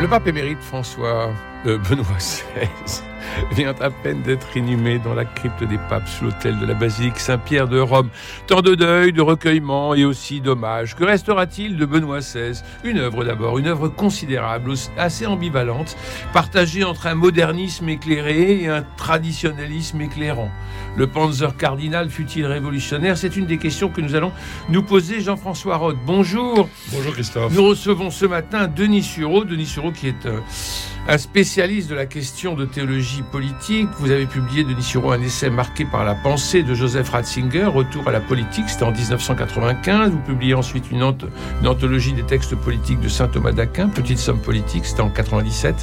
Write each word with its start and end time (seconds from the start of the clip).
Le 0.00 0.06
pape 0.06 0.28
émérite 0.28 0.60
François 0.62 1.32
de 1.64 1.76
Benoît 1.76 2.06
XVI 2.18 3.07
vient 3.52 3.74
à 3.80 3.90
peine 3.90 4.22
d'être 4.22 4.56
inhumé 4.56 4.98
dans 4.98 5.14
la 5.14 5.24
crypte 5.24 5.64
des 5.64 5.78
papes 5.88 6.08
sous 6.08 6.24
l'autel 6.24 6.58
de 6.58 6.66
la 6.66 6.74
basilique 6.74 7.18
Saint-Pierre 7.18 7.68
de 7.68 7.78
Rome. 7.78 8.10
Tant 8.46 8.60
de 8.60 8.74
deuil, 8.74 9.12
de 9.12 9.22
recueillement 9.22 9.94
et 9.94 10.04
aussi 10.04 10.40
d'hommage. 10.40 10.94
Que 10.94 11.04
restera-t-il 11.04 11.76
de 11.76 11.86
Benoît 11.86 12.20
XVI 12.20 12.62
Une 12.84 12.98
œuvre 12.98 13.24
d'abord, 13.24 13.58
une 13.58 13.66
œuvre 13.66 13.88
considérable, 13.88 14.72
assez 14.96 15.26
ambivalente, 15.26 15.96
partagée 16.32 16.84
entre 16.84 17.06
un 17.06 17.14
modernisme 17.14 17.88
éclairé 17.88 18.62
et 18.62 18.68
un 18.68 18.84
traditionnalisme 18.96 20.00
éclairant. 20.00 20.50
Le 20.96 21.06
Panzer 21.06 21.56
cardinal 21.56 22.10
fut-il 22.10 22.46
révolutionnaire? 22.46 23.16
C'est 23.16 23.36
une 23.36 23.46
des 23.46 23.58
questions 23.58 23.88
que 23.88 24.00
nous 24.00 24.14
allons 24.14 24.32
nous 24.68 24.82
poser. 24.82 25.20
Jean-François 25.20 25.76
Roth, 25.76 25.96
bonjour. 26.04 26.68
Bonjour 26.92 27.12
Christophe. 27.12 27.54
Nous 27.54 27.64
recevons 27.64 28.10
ce 28.10 28.26
matin 28.26 28.66
Denis 28.66 29.02
Sureau. 29.02 29.44
Denis 29.44 29.66
Sureau 29.66 29.92
qui 29.92 30.08
est 30.08 30.26
euh, 30.26 30.40
un 31.06 31.18
spécialiste 31.18 31.88
de 31.88 31.94
la 31.94 32.06
question 32.06 32.54
de 32.54 32.64
théologie 32.64 33.22
politique. 33.30 33.88
Vous 33.98 34.10
avez 34.10 34.26
publié, 34.26 34.64
Denis 34.64 34.82
Sureau, 34.82 35.12
un 35.12 35.22
essai 35.22 35.48
marqué 35.48 35.84
par 35.84 36.04
la 36.04 36.14
pensée 36.14 36.62
de 36.62 36.74
Joseph 36.74 37.10
Ratzinger, 37.10 37.64
Retour 37.64 38.08
à 38.08 38.12
la 38.12 38.20
politique, 38.20 38.68
c'était 38.68 38.84
en 38.84 38.92
1995. 38.92 40.10
Vous 40.10 40.18
publiez 40.18 40.54
ensuite 40.54 40.90
une, 40.90 41.02
une 41.60 41.68
anthologie 41.68 42.12
des 42.12 42.24
textes 42.24 42.54
politiques 42.56 43.00
de 43.00 43.08
saint 43.08 43.28
Thomas 43.28 43.52
d'Aquin, 43.52 43.88
Petite 43.88 44.18
somme 44.18 44.40
politique, 44.40 44.84
c'était 44.84 45.00
en 45.00 45.10
97. 45.10 45.74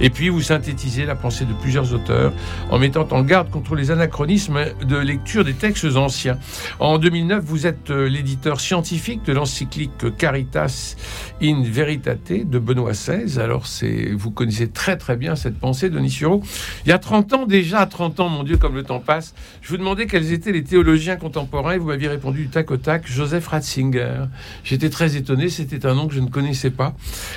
Et 0.00 0.10
puis 0.10 0.28
vous 0.28 0.42
synthétisez 0.42 1.06
la 1.06 1.16
pensée 1.16 1.44
de 1.44 1.54
plusieurs 1.54 1.92
auteurs 1.92 2.32
en 2.70 2.78
mettant 2.78 3.08
en 3.10 3.22
garde 3.22 3.50
contre 3.50 3.74
les 3.74 3.90
anachronismes 3.90 4.60
de 4.84 4.96
lecture 4.96 5.44
des 5.44 5.54
textes 5.54 5.96
anciens. 5.96 6.38
En 6.78 6.98
2009, 6.98 7.42
vous 7.44 7.66
êtes 7.66 7.90
euh, 7.90 8.08
l'éditeur 8.08 8.60
scientifique 8.60 9.24
de 9.24 9.32
l'encyclique 9.32 10.16
Caritas 10.16 10.96
in 11.42 11.62
Veritate 11.64 12.48
de 12.48 12.58
Benoît 12.58 12.92
XVI. 12.92 13.40
Alors 13.40 13.66
c'est, 13.66 14.12
vous 14.12 14.30
connaissez 14.30 14.67
très 14.68 14.96
très 14.96 15.16
bien 15.16 15.36
cette 15.36 15.58
pensée 15.58 15.90
de 15.90 15.98
Nishiro. 15.98 16.42
Il 16.84 16.88
y 16.88 16.92
a 16.92 16.98
30 16.98 17.32
ans 17.32 17.46
déjà, 17.46 17.86
30 17.86 18.20
ans, 18.20 18.28
mon 18.28 18.42
Dieu, 18.42 18.56
comme 18.56 18.74
le 18.74 18.82
temps 18.82 19.00
passe, 19.00 19.34
je 19.62 19.70
vous 19.70 19.76
demandais 19.76 20.06
quels 20.06 20.32
étaient 20.32 20.52
les 20.52 20.64
théologiens 20.64 21.16
contemporains 21.16 21.74
et 21.74 21.78
vous 21.78 21.88
m'aviez 21.88 22.08
répondu 22.08 22.42
du 22.44 22.48
tac 22.48 22.70
au 22.70 22.76
tac, 22.76 23.06
Joseph 23.06 23.46
Ratzinger. 23.46 24.24
J'étais 24.64 24.90
très 24.90 25.16
étonné, 25.16 25.48
c'était 25.48 25.86
un 25.86 25.94
nom 25.94 26.08
que 26.08 26.14
je 26.14 26.20
ne 26.20 26.28
connaissais 26.28 26.70
pas. 26.70 26.94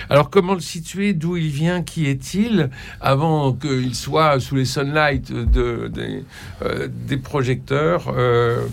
Alors 0.10 0.30
comment 0.30 0.54
le 0.54 0.60
situer, 0.60 1.14
d'où 1.14 1.38
il 1.38 1.50
vient, 1.50 1.82
qui 1.82 2.08
est-il, 2.08 2.70
avant 3.00 3.54
qu'il 3.54 3.96
soit 3.96 4.40
sous 4.40 4.56
les 4.56 4.66
sunlights 4.66 5.32
de, 5.32 5.90
des, 5.94 6.24
euh, 6.64 6.88
projecteurs 7.24 8.14
euh, 8.16 8.66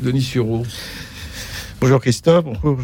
Denis 0.00 0.22
Sureau 0.22 0.64
Bonjour 1.84 2.00
Christophe, 2.00 2.46
bonjour 2.62 2.78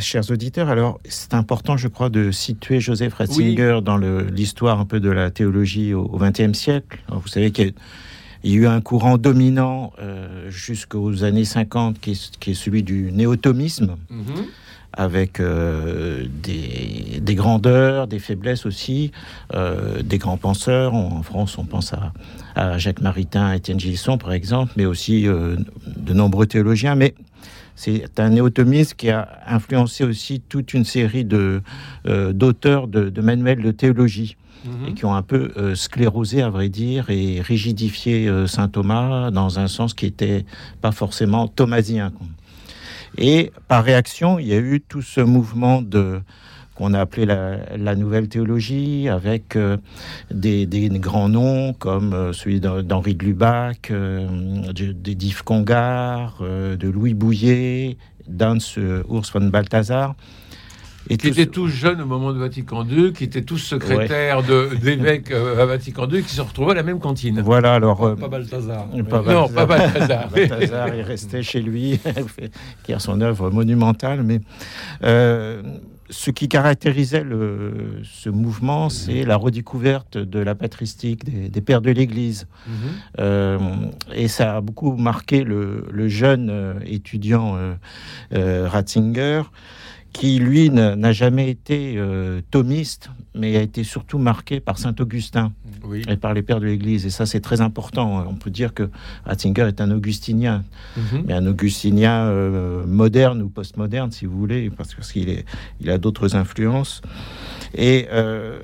chers 0.00 0.30
auditeurs. 0.30 0.68
Alors 0.68 1.00
c'est 1.06 1.32
important 1.32 1.78
je 1.78 1.88
crois 1.88 2.10
de 2.10 2.30
situer 2.30 2.80
Joseph 2.80 3.14
Ratzinger 3.14 3.76
oui. 3.76 3.82
dans 3.82 3.96
l'histoire 3.96 4.78
un 4.78 4.84
peu 4.84 5.00
de 5.00 5.08
la 5.08 5.30
théologie 5.30 5.94
au 5.94 6.18
XXe 6.18 6.52
siècle. 6.52 6.98
Alors, 7.08 7.20
vous 7.20 7.28
savez 7.28 7.50
qu'il 7.50 7.72
y 8.44 8.52
a 8.52 8.56
eu 8.58 8.66
un 8.66 8.82
courant 8.82 9.16
dominant 9.16 9.94
euh, 9.98 10.50
jusqu'aux 10.50 11.24
années 11.24 11.46
50 11.46 11.98
qui 11.98 12.10
est, 12.10 12.38
qui 12.40 12.50
est, 12.50 12.54
celui 12.54 12.82
du 12.82 13.10
néotomisme, 13.10 13.96
mm 14.10 14.20
-hmm. 14.20 14.44
avec 14.92 15.40
euh, 15.40 16.26
des, 16.42 17.20
des, 17.22 17.34
grandeurs, 17.34 18.06
des 18.06 18.18
faiblesses 18.18 18.66
aussi, 18.66 19.12
euh, 19.54 20.02
des 20.02 20.18
grands 20.18 20.36
penseurs. 20.36 20.92
En 20.92 21.22
France, 21.22 21.56
on 21.56 21.64
pense 21.64 21.94
à, 21.94 22.12
à 22.54 22.76
Jacques 22.76 23.00
Maritain, 23.00 23.54
Étienne 23.54 23.80
Gilson 23.80 24.18
par 24.18 24.34
exemple, 24.34 24.72
mais 24.76 24.84
aussi 24.84 25.26
euh, 25.26 25.56
de 26.08 26.12
nombreux 26.12 26.46
théologiens. 26.46 26.96
Mais 26.96 27.14
c'est 27.74 28.20
un 28.20 28.30
néotomisme 28.30 28.94
qui 28.96 29.10
a 29.10 29.28
influencé 29.46 30.04
aussi 30.04 30.40
toute 30.40 30.74
une 30.74 30.84
série 30.84 31.24
de 31.24 31.62
euh, 32.06 32.32
d'auteurs 32.32 32.86
de, 32.88 33.10
de, 33.10 33.20
manuels 33.22 33.62
de 33.62 33.70
théologie 33.70 34.36
-hmm. 34.64 34.90
et 34.90 34.94
qui 34.94 35.04
ont 35.04 35.14
un 35.14 35.22
peu 35.22 35.52
euh, 35.56 35.74
sclérosé, 35.74 36.42
à 36.42 36.50
vrai 36.50 36.68
dire, 36.68 37.10
et 37.10 37.40
rigidifié 37.40 38.28
euh, 38.28 38.46
saint 38.46 38.68
Thomas 38.68 39.30
dans 39.30 39.58
un 39.58 39.68
sens 39.68 39.94
qui 39.94 40.06
était 40.06 40.44
pas 40.80 40.92
forcément 40.92 41.48
thomasien. 41.48 42.12
Et 43.18 43.52
par 43.68 43.84
réaction, 43.84 44.38
il 44.38 44.46
y 44.48 44.54
a 44.54 44.58
eu 44.58 44.80
tout 44.80 45.02
ce 45.02 45.20
mouvement 45.20 45.82
de 45.82 46.20
qu'on 46.82 46.94
a 46.94 47.00
appelé 47.00 47.26
la, 47.26 47.58
la, 47.76 47.94
nouvelle 47.94 48.28
théologie, 48.28 49.08
avec 49.08 49.54
euh, 49.54 49.76
des, 50.32 50.66
des, 50.66 50.88
grands 50.88 51.28
noms 51.28 51.74
comme 51.74 52.12
euh, 52.12 52.32
celui 52.32 52.60
d'Henri 52.60 53.14
de 53.14 53.24
Lubac, 53.24 53.92
euh, 53.92 54.26
d'Yves 54.72 55.44
Congar, 55.44 56.38
euh, 56.40 56.76
de 56.76 56.88
Louis 56.88 57.14
Bouillet, 57.14 57.98
d'Hans 58.26 58.58
Urs 58.76 59.30
von 59.32 59.46
Balthasar. 59.46 60.16
Et 61.10 61.16
qui 61.16 61.28
étaient 61.28 61.46
tous 61.46 61.68
jeunes 61.68 62.00
au 62.00 62.06
moment 62.06 62.32
de 62.32 62.38
Vatican 62.38 62.84
II, 62.84 63.12
qui 63.12 63.24
étaient 63.24 63.42
tous 63.42 63.58
secrétaires 63.58 64.38
ouais. 64.48 64.76
d'évêques 64.78 65.32
à 65.32 65.66
Vatican 65.66 66.08
II, 66.08 66.22
qui 66.22 66.34
se 66.34 66.40
retrouvaient 66.40 66.72
à 66.72 66.76
la 66.76 66.82
même 66.82 67.00
cantine. 67.00 67.40
Voilà, 67.40 67.74
alors... 67.74 68.04
Euh, 68.04 68.14
pas 68.14 68.28
Balthazar. 68.28 68.86
Pas 69.08 69.22
non, 69.22 69.48
pas 69.48 69.66
Balthazar. 69.66 70.28
Balthazar, 70.30 70.94
il 70.94 71.02
restait 71.02 71.42
chez 71.42 71.60
lui, 71.60 72.00
qui 72.84 72.92
a 72.92 72.98
son 72.98 73.20
œuvre 73.20 73.50
monumentale, 73.50 74.22
mais... 74.22 74.40
Euh, 75.02 75.62
ce 76.12 76.30
qui 76.30 76.46
caractérisait 76.46 77.24
le, 77.24 78.00
ce 78.04 78.28
mouvement, 78.28 78.90
c'est 78.90 79.24
la 79.24 79.36
redécouverte 79.36 80.18
de 80.18 80.38
la 80.38 80.54
patristique 80.54 81.24
des, 81.24 81.48
des 81.48 81.62
pères 81.62 81.80
de 81.80 81.90
l'Église. 81.90 82.46
-hmm. 82.46 82.70
euh, 83.18 83.58
et 84.22 84.28
ça 84.28 84.56
a 84.56 84.60
beaucoup 84.60 84.92
marqué 85.10 85.38
le, 85.52 85.86
le 85.90 86.06
jeune 86.08 86.48
euh, 86.50 86.74
étudiant 86.98 87.56
euh, 87.56 88.68
Ratzinger, 88.68 89.42
qui, 90.12 90.38
lui, 90.38 90.70
n'a 90.70 91.12
jamais 91.12 91.48
été 91.50 91.98
thomiste, 92.50 93.10
mais 93.34 93.56
a 93.56 93.62
été 93.62 93.84
surtout 93.84 94.18
marqué 94.18 94.60
par 94.60 94.78
Saint 94.78 94.94
Augustin 95.00 95.52
oui. 95.84 96.02
et 96.08 96.16
par 96.16 96.34
les 96.34 96.42
pères 96.42 96.60
de 96.60 96.66
l'Église. 96.66 97.06
Et 97.06 97.10
ça, 97.10 97.26
c'est 97.26 97.40
très 97.40 97.60
important. 97.60 98.24
On 98.28 98.34
peut 98.34 98.50
dire 98.50 98.74
que 98.74 98.90
Ratzinger 99.24 99.68
est 99.68 99.80
un 99.80 99.90
augustinien, 99.90 100.64
mm 100.96 101.00
-hmm. 101.00 101.22
mais 101.26 101.34
un 101.34 101.46
augustinien 101.46 102.26
euh, 102.26 102.86
moderne 102.86 103.42
ou 103.42 103.48
postmoderne, 103.48 104.10
si 104.10 104.26
vous 104.26 104.38
voulez, 104.38 104.70
parce 104.70 104.94
qu'il 104.94 105.44
il 105.80 105.90
a 105.90 105.98
d'autres 105.98 106.36
influences. 106.36 107.00
Et 107.74 108.06
euh, 108.12 108.58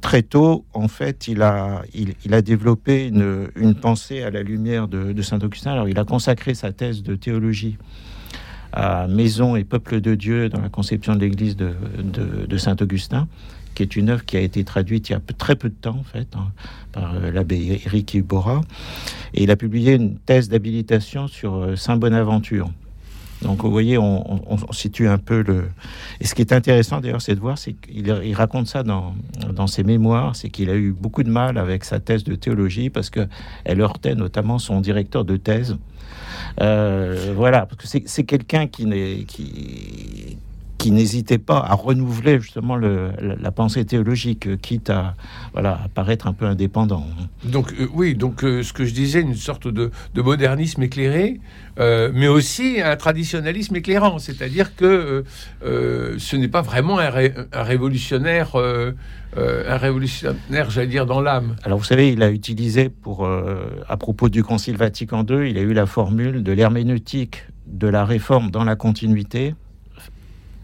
très 0.00 0.22
tôt, 0.22 0.64
en 0.72 0.88
fait, 0.88 1.26
il 1.26 1.42
a, 1.42 1.82
il, 1.94 2.14
il 2.24 2.32
a 2.32 2.42
développé 2.42 3.08
une, 3.08 3.48
une, 3.56 3.74
pensée 3.74 4.22
à 4.22 4.30
la 4.30 4.42
lumière 4.42 4.86
de, 4.86 5.12
de 5.12 5.22
Saint 5.22 5.40
Augustin. 5.40 5.72
Alors, 5.72 5.88
il 5.88 5.98
a 5.98 6.04
consacré 6.04 6.54
sa 6.54 6.70
thèse 6.72 7.02
de 7.02 7.16
théologie 7.16 7.76
à 8.76 9.08
Maison 9.08 9.56
et 9.56 9.64
Peuple 9.64 10.02
de 10.02 10.14
Dieu 10.14 10.50
dans 10.50 10.60
la 10.60 10.68
conception 10.68 11.14
de 11.14 11.20
l'Église 11.20 11.56
de, 11.56 11.72
de, 12.46 12.58
Saint-Augustin, 12.58 13.26
qui 13.74 13.82
est 13.82 13.96
une 13.96 14.10
œuvre 14.10 14.24
qui 14.24 14.36
a 14.36 14.40
été 14.40 14.64
traduite 14.64 15.08
il 15.08 15.12
y 15.12 15.16
a 15.16 15.20
très 15.38 15.56
peu 15.56 15.70
de 15.70 15.74
temps, 15.74 15.96
en 15.98 16.04
fait, 16.04 16.28
hein, 16.36 16.52
par 16.92 17.14
euh, 17.14 17.30
l'abbé 17.32 17.80
Éric 17.86 18.14
Ibora. 18.14 18.60
Et 19.32 19.44
il 19.44 19.50
a 19.50 19.56
publié 19.56 19.94
une 19.94 20.16
thèse 20.18 20.50
d'habilitation 20.50 21.26
sur 21.26 21.54
euh, 21.54 21.76
Saint 21.76 21.96
Bonaventure. 21.96 22.70
Donc, 23.42 23.62
vous 23.62 23.70
voyez, 23.70 23.98
on, 23.98 24.40
situe 24.72 25.08
un 25.08 25.18
peu 25.18 25.42
le. 25.42 25.68
Et 26.20 26.26
ce 26.26 26.34
qui 26.34 26.42
est 26.42 26.52
intéressant 26.52 27.00
d'ailleurs, 27.00 27.22
c'est 27.22 27.34
de 27.34 27.40
voir, 27.40 27.58
c'est 27.58 27.74
qu'il 27.74 28.06
il 28.24 28.34
raconte 28.34 28.66
ça 28.66 28.82
dans, 28.82 29.14
dans 29.52 29.66
ses 29.66 29.84
mémoires, 29.84 30.34
c'est 30.34 30.48
qu'il 30.48 30.70
a 30.70 30.74
eu 30.74 30.92
beaucoup 30.92 31.22
de 31.22 31.30
mal 31.30 31.58
avec 31.58 31.84
sa 31.84 32.00
thèse 32.00 32.24
de 32.24 32.34
théologie 32.34 32.90
parce 32.90 33.10
qu'elle 33.10 33.80
heurtait 33.80 34.14
notamment 34.14 34.58
son 34.58 34.80
directeur 34.80 35.24
de 35.24 35.36
thèse. 35.36 35.76
Euh, 36.60 37.32
voilà, 37.36 37.66
parce 37.66 37.90
que 37.90 38.00
c'est 38.06 38.24
quelqu'un 38.24 38.66
qui 38.66 38.86
n'est 38.86 39.24
qui 39.24 40.38
qui 40.86 40.92
n'hésitait 40.92 41.38
pas 41.38 41.58
à 41.58 41.74
renouveler 41.74 42.40
justement 42.40 42.76
le, 42.76 43.10
la, 43.20 43.34
la, 43.34 43.50
pensée 43.50 43.84
théologique, 43.84 44.60
quitte 44.60 44.88
à, 44.88 45.16
voilà, 45.52 45.80
à 45.84 45.88
paraître 45.88 46.28
un 46.28 46.32
peu 46.32 46.44
indépendant. 46.44 47.04
Donc 47.42 47.72
euh, 47.72 47.88
oui, 47.92 48.14
donc 48.14 48.44
euh, 48.44 48.62
ce 48.62 48.72
que 48.72 48.84
je 48.84 48.94
disais, 48.94 49.20
une 49.20 49.34
sorte 49.34 49.66
de, 49.66 49.90
de 50.14 50.22
modernisme 50.22 50.84
éclairé, 50.84 51.40
euh, 51.80 52.12
mais 52.14 52.28
aussi 52.28 52.80
un 52.80 52.94
traditionnalisme 52.94 53.74
éclairant, 53.74 54.20
c'est-à-dire 54.20 54.76
que 54.76 55.24
ce 55.64 56.36
n'est 56.36 56.46
pas 56.46 56.62
vraiment 56.62 57.00
un, 57.00 57.10
ré, 57.10 57.34
un 57.52 57.62
révolutionnaire, 57.64 58.54
un 58.54 59.76
révolutionnaire, 59.76 60.70
j'allais 60.70 60.86
dire, 60.86 61.06
dans 61.06 61.20
l'âme. 61.20 61.56
Alors 61.64 61.78
vous 61.78 61.84
savez, 61.84 62.12
il 62.12 62.22
a 62.22 62.30
utilisé 62.30 62.90
pour, 62.90 63.28
à 63.88 63.96
propos 63.96 64.28
du 64.28 64.44
Concile 64.44 64.76
Vatican 64.76 65.26
II, 65.28 65.50
il 65.50 65.58
a 65.58 65.62
eu 65.62 65.72
la 65.72 65.86
formule 65.86 66.44
de 66.44 66.52
l'herméneutique 66.52 67.44
de 67.66 67.88
la 67.88 68.04
réforme 68.04 68.52
dans 68.52 68.62
la 68.62 68.76
continuité 68.76 69.56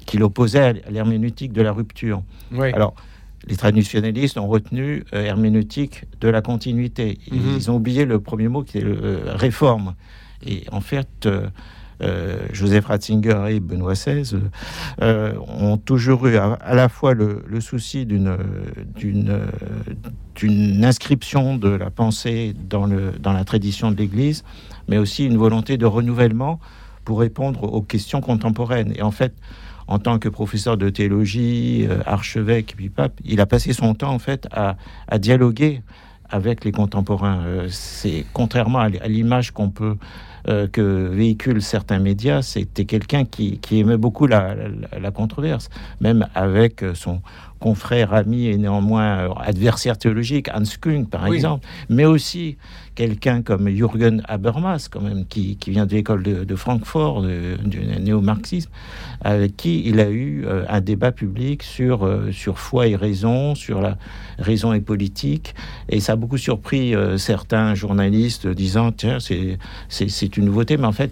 qu'il 0.04 0.22
opposait 0.22 0.60
à 0.60 0.72
l'herméneutique 0.90 1.52
de 1.52 1.62
la 1.62 1.72
rupture. 1.72 2.22
Alors, 2.72 2.94
les 3.46 3.56
traditionnalistes 3.56 4.38
ont 4.38 4.46
retenu 4.46 5.04
euh, 5.12 5.24
herméneutique 5.24 6.04
de 6.20 6.28
la 6.28 6.42
continuité. 6.42 7.18
Mhm. 7.30 7.40
Ils 7.56 7.70
ont 7.70 7.76
oublié 7.76 8.04
le 8.04 8.20
premier 8.20 8.48
mot 8.48 8.62
qui 8.62 8.78
est 8.78 8.82
le, 8.82 8.98
euh, 9.02 9.20
réforme. 9.34 9.94
Et 10.46 10.64
en 10.70 10.80
fait, 10.80 11.26
euh, 11.26 12.38
Joseph 12.52 12.86
Ratzinger 12.86 13.46
et 13.48 13.60
Benoît 13.60 13.94
XVI 13.94 14.36
ont 15.00 15.76
toujours 15.76 16.26
eu 16.26 16.36
à, 16.36 16.74
la 16.74 16.88
fois 16.88 17.14
le, 17.14 17.44
souci 17.60 18.06
d'une 18.06 18.36
d'une 20.34 20.84
inscription 20.84 21.56
de 21.56 21.68
la 21.68 21.90
pensée 21.90 22.54
dans, 22.68 22.86
le, 22.86 23.12
dans 23.20 23.32
la 23.32 23.44
tradition 23.44 23.92
de 23.92 23.96
l'Église, 23.96 24.42
mais 24.88 24.98
aussi 24.98 25.26
une 25.26 25.36
volonté 25.36 25.76
de 25.76 25.86
renouvellement 25.86 26.58
pour 27.04 27.20
répondre 27.20 27.62
aux 27.72 27.82
questions 27.82 28.20
contemporaines. 28.20 28.92
Et 28.96 29.02
en 29.02 29.12
fait, 29.12 29.32
en 29.92 29.98
tant 29.98 30.18
que 30.18 30.30
professeur 30.30 30.78
de 30.78 30.88
théologie, 30.88 31.86
euh, 31.86 31.98
archevêque, 32.06 32.72
puis 32.74 32.88
pape, 32.88 33.12
il 33.26 33.42
a 33.42 33.46
passé 33.46 33.74
son 33.74 33.92
temps 33.94 34.14
en 34.14 34.18
fait 34.18 34.48
à, 34.50 34.76
dialoguer 35.18 35.82
avec 36.30 36.64
les 36.64 36.72
contemporains. 36.72 37.42
Euh, 37.44 37.66
c'est 37.68 38.24
contrairement 38.32 38.78
à 38.78 38.88
l'image 38.88 39.50
qu'on 39.50 39.68
peut 39.68 39.98
euh, 40.48 40.66
que 40.66 41.08
véhiculent 41.08 41.60
certains 41.60 41.98
médias, 41.98 42.40
c'était 42.40 42.86
quelqu'un 42.86 43.26
qui, 43.26 43.60
aimait 43.72 43.98
beaucoup 43.98 44.26
la, 44.26 44.56
controverse, 45.14 45.68
même 46.00 46.26
avec 46.34 46.82
son 46.94 47.20
confrère, 47.62 48.12
ami 48.12 48.46
et 48.46 48.58
néanmoins 48.58 49.32
adversaire 49.40 49.96
théologique, 49.96 50.48
Hans 50.52 50.62
Kung 50.80 51.08
par 51.08 51.26
exemple, 51.26 51.66
mais 51.88 52.04
aussi 52.04 52.56
quelqu'un 52.94 53.42
comme 53.42 53.68
Jürgen 53.68 54.22
Habermas, 54.28 54.88
quand 54.90 55.00
même, 55.00 55.24
qui, 55.26 55.56
vient 55.66 55.86
de 55.86 55.94
l'école 55.94 56.22
de, 56.22 56.56
Francfort, 56.56 57.22
du 57.22 57.80
néo-marxisme, 58.00 58.70
avec 59.22 59.56
qui 59.56 59.82
il 59.86 60.00
a 60.00 60.10
eu 60.10 60.44
euh, 60.46 60.64
un 60.68 60.80
débat 60.80 61.12
public 61.12 61.62
sur, 61.62 62.04
euh, 62.04 62.30
sur 62.32 62.58
foi 62.58 62.88
et 62.88 62.96
raison, 62.96 63.54
sur 63.54 63.80
la 63.80 63.96
raison 64.38 64.72
et 64.72 64.80
politique. 64.80 65.54
Et 65.88 66.00
ça 66.00 66.12
a 66.12 66.16
beaucoup 66.16 66.38
surpris 66.38 66.94
euh, 66.94 67.16
certains 67.16 67.74
journalistes 67.74 68.46
disant, 68.46 68.92
tiens, 68.92 69.18
c'est 69.20 70.36
une 70.36 70.44
nouveauté, 70.44 70.76
mais 70.76 70.86
en 70.86 70.92
fait, 70.92 71.10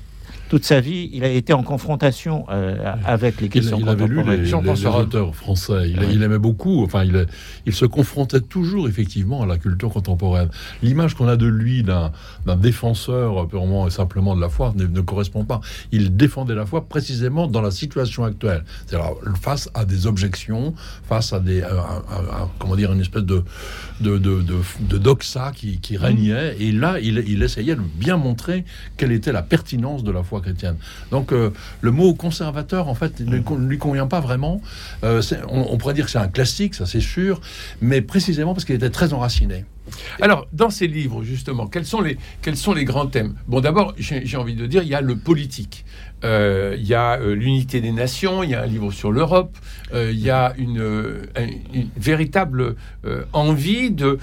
toute 0.50 0.64
sa 0.64 0.80
vie, 0.80 1.08
il 1.12 1.22
a 1.22 1.28
été 1.28 1.52
en 1.52 1.62
confrontation 1.62 2.44
euh, 2.50 2.76
avec 3.04 3.40
les 3.40 3.48
questions 3.48 3.78
il, 3.78 3.84
il 3.84 3.88
avait 3.88 4.08
lu 4.08 4.20
les, 4.24 4.52
auteurs 4.52 5.32
français. 5.36 5.88
Il, 5.88 6.22
aimait 6.24 6.40
beaucoup. 6.40 6.82
Enfin, 6.82 7.04
il, 7.04 7.28
il 7.66 7.72
se 7.72 7.84
confrontait 7.84 8.40
toujours 8.40 8.88
effectivement 8.88 9.42
à 9.42 9.46
la 9.46 9.58
culture 9.58 9.90
contemporaine. 9.90 10.48
L'image 10.82 11.14
qu'on 11.14 11.28
a 11.28 11.36
de 11.36 11.46
lui 11.46 11.84
d'un 11.84 12.10
défenseur 12.56 13.46
purement 13.46 13.86
et 13.86 13.90
simplement 13.90 14.34
de 14.34 14.40
la 14.40 14.48
foi 14.48 14.74
ne, 14.76 15.00
correspond 15.00 15.44
pas. 15.44 15.60
Il 15.92 16.16
défendait 16.16 16.56
la 16.56 16.66
foi 16.66 16.88
précisément 16.88 17.46
dans 17.46 17.62
la 17.62 17.70
situation 17.70 18.24
actuelle, 18.24 18.64
c'est-à-dire 18.86 19.12
face 19.40 19.70
à 19.74 19.84
des 19.84 20.08
objections, 20.08 20.74
face 21.08 21.32
à 21.32 21.38
des 21.38 21.62
comment 22.58 22.74
dire 22.74 22.92
une 22.92 23.02
espèce 23.02 23.22
de 23.22 23.44
de, 24.00 24.18
de, 24.18 24.42
de, 24.80 24.98
doxa 24.98 25.52
qui, 25.54 25.78
qui 25.78 25.96
régnait. 25.96 26.56
Et 26.58 26.72
là, 26.72 26.98
il, 27.00 27.22
il 27.28 27.42
essayait 27.42 27.76
de 27.76 27.82
bien 27.96 28.16
montrer 28.16 28.64
quelle 28.96 29.12
était 29.12 29.30
la 29.30 29.42
pertinence 29.42 30.02
de 30.02 30.10
la 30.10 30.22
foi 30.22 30.39
Donc 31.10 31.32
euh, 31.32 31.50
le 31.80 31.90
mot 31.90 32.14
conservateur, 32.14 32.88
en 32.88 32.94
fait, 32.94 33.20
ne, 33.20 33.36
lui 33.36 33.78
convient 33.78 34.06
pas 34.06 34.20
vraiment. 34.20 34.60
Euh, 35.04 35.22
on, 35.48 35.76
pourrait 35.78 35.94
dire 35.94 36.06
que 36.06 36.10
c'est 36.10 36.18
un 36.18 36.28
classique, 36.28 36.74
ça 36.74 36.86
c'est 36.86 37.00
sûr, 37.00 37.40
mais 37.80 38.00
précisément 38.00 38.54
parce 38.54 38.64
qu'il 38.64 38.74
était 38.74 38.90
très 38.90 39.12
enraciné. 39.12 39.64
Alors, 40.20 40.46
dans 40.52 40.70
ces 40.70 40.86
livres, 40.86 41.24
justement, 41.24 41.66
quels 41.66 41.84
sont 41.84 42.00
les, 42.00 42.16
quels 42.42 42.56
sont 42.56 42.72
les 42.72 42.84
grands 42.84 43.06
thèmes? 43.06 43.34
Bon, 43.48 43.60
d'abord, 43.60 43.94
j'ai 43.98 44.36
envie 44.36 44.54
de 44.54 44.66
dire, 44.66 44.84
il 44.84 44.88
y 44.88 44.94
a 44.94 45.00
le 45.00 45.16
politique. 45.16 45.84
Euh, 46.22 46.76
il 46.78 46.86
y 46.86 46.94
a 46.94 47.18
l'unité 47.18 47.80
des 47.80 47.90
nations, 47.90 48.44
il 48.44 48.50
y 48.50 48.54
a 48.54 48.62
un 48.62 48.66
livre 48.66 48.92
sur 48.92 49.10
l'Europe, 49.10 49.56
il 49.92 50.20
y 50.20 50.30
a 50.30 50.52
une, 50.58 51.26
une 51.72 51.88
véritable 51.96 52.76
envie 53.32 53.90
de 53.90 54.18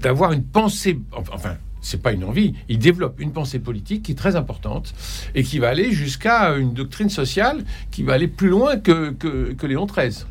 d'avoir 0.00 0.32
une 0.32 0.44
pensée, 0.44 0.98
enfin 1.12 1.56
c'est 1.84 2.02
pas 2.02 2.12
une 2.12 2.24
envie, 2.24 2.54
il 2.68 2.78
développe 2.78 3.20
une 3.20 3.32
pensée 3.32 3.58
politique 3.58 4.04
qui 4.04 4.12
est 4.12 4.16
très 4.16 4.36
importante 4.36 4.94
et 5.34 5.42
qui 5.42 5.58
va 5.58 5.68
aller 5.68 5.92
jusqu'à 5.92 6.56
une 6.56 6.72
doctrine 6.72 7.10
sociale 7.10 7.62
qui 7.90 8.02
va 8.02 8.14
aller 8.14 8.26
plus 8.26 8.48
loin 8.48 8.78
que, 8.78 9.10
que, 9.10 9.66
Léon 9.66 9.86
XIII. 9.86 10.24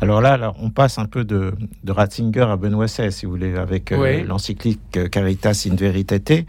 Alors 0.00 0.20
là, 0.20 0.54
on 0.58 0.70
passe 0.70 0.98
un 0.98 1.04
peu 1.04 1.24
de, 1.24 1.52
Ratzinger 1.86 2.46
à 2.48 2.56
Benoît 2.56 2.86
XVI, 2.86 3.12
si 3.12 3.26
vous 3.26 3.32
voulez, 3.32 3.56
avec 3.56 3.92
euh, 3.92 4.24
l'encyclique 4.24 5.10
Caritas 5.10 5.66
in 5.70 5.76
Veritate, 5.76 6.46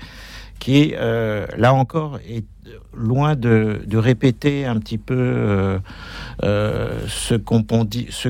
qui, 0.60 0.94
euh, 0.95 1.45
là 1.57 1.74
encore, 1.74 2.19
est 2.28 2.45
loin 2.95 3.36
de, 3.36 3.81
répéter 3.94 4.66
un 4.66 4.80
petit 4.80 4.98
peu 4.98 5.80
euh, 6.44 7.00
ce 7.07 7.36
qu'on 7.36 7.83
dit, 7.83 8.07
ce 8.10 8.30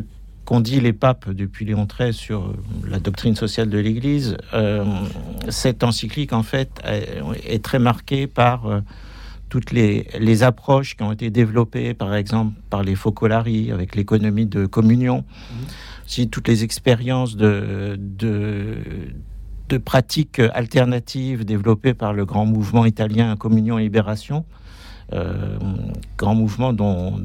qu'ont 0.52 0.60
dit 0.60 0.82
les 0.82 0.92
papes 0.92 1.30
depuis 1.30 1.64
Léon 1.64 1.88
XIII 1.88 2.14
sur 2.14 2.54
la 2.86 3.00
doctrine 3.00 3.38
sociale 3.38 3.70
de 3.70 3.78
l'Église, 3.78 4.36
euh, 4.54 4.84
cette 5.48 5.82
encyclique, 5.82 6.34
en 6.34 6.44
fait, 6.44 6.82
est, 6.84 7.64
très 7.64 7.80
marquée 7.80 8.28
par 8.28 8.66
euh, 8.66 8.82
toutes 9.48 9.72
les, 9.72 10.10
les, 10.20 10.44
approches 10.44 10.98
qui 10.98 11.04
ont 11.04 11.14
été 11.14 11.30
développées, 11.30 11.94
par 11.94 12.14
exemple, 12.14 12.60
par 12.70 12.84
les 12.84 12.96
Focolari, 12.96 13.72
avec 13.72 13.96
l'économie 13.96 14.46
de 14.46 14.66
communion, 14.66 15.20
mmh. 15.20 15.54
si 16.06 16.28
toutes 16.28 16.50
les 16.50 16.66
expériences 16.66 17.38
de, 17.38 17.98
de, 17.98 18.76
de, 19.70 19.78
pratiques 19.78 20.42
alternatives 20.54 21.46
développées 21.46 21.94
par 21.94 22.12
le 22.12 22.26
grand 22.26 22.46
mouvement 22.46 22.86
italien 22.86 23.38
Communion 23.38 23.80
et 23.80 23.84
Libération, 23.84 24.44
euh, 25.14 25.58
grand 26.18 26.36
mouvement 26.36 26.74
dont, 26.74 27.22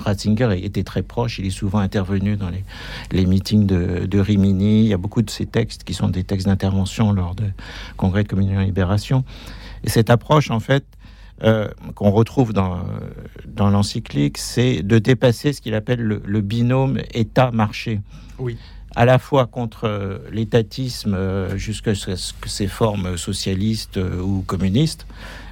Ratzinger 0.00 0.64
était 0.64 0.82
très 0.82 1.02
proche. 1.02 1.38
Il 1.38 1.46
est 1.46 1.50
souvent 1.50 1.78
intervenu 1.78 2.36
dans 2.36 2.50
les, 3.10 3.26
meetings 3.26 3.66
de, 3.66 4.18
Rimini. 4.18 4.80
Il 4.80 4.88
y 4.88 4.92
a 4.92 4.98
beaucoup 4.98 5.22
de 5.22 5.30
ces 5.30 5.46
textes 5.46 5.84
qui 5.84 5.94
sont 5.94 6.08
des 6.08 6.24
textes 6.24 6.46
d'intervention 6.46 7.12
lors 7.12 7.34
de 7.34 7.44
congrès 7.96 8.24
de 8.24 8.28
communion 8.28 8.60
libération. 8.60 9.24
Et 9.84 9.90
cette 9.90 10.10
approche, 10.10 10.50
en 10.50 10.60
fait, 10.60 10.84
euh, 11.42 11.68
qu'on 11.94 12.10
retrouve 12.10 12.52
dans, 12.52 12.78
dans 13.46 13.70
l'encyclique, 13.70 14.38
c'est 14.38 14.82
de 14.82 14.98
dépasser 14.98 15.52
ce 15.52 15.60
qu'il 15.60 15.74
appelle 15.74 16.00
le, 16.00 16.22
le 16.24 16.40
binôme 16.40 16.98
État-marché. 17.12 18.00
Oui 18.38 18.56
à 18.94 19.04
la 19.04 19.18
fois 19.18 19.46
contre 19.46 19.84
euh, 19.84 20.18
l'étatisme 20.30 21.14
euh, 21.14 21.56
jusqu'à 21.56 21.92
ses 21.94 22.66
formes 22.66 23.16
socialistes 23.16 23.96
euh, 23.96 24.20
ou 24.20 24.42
communistes, 24.42 25.06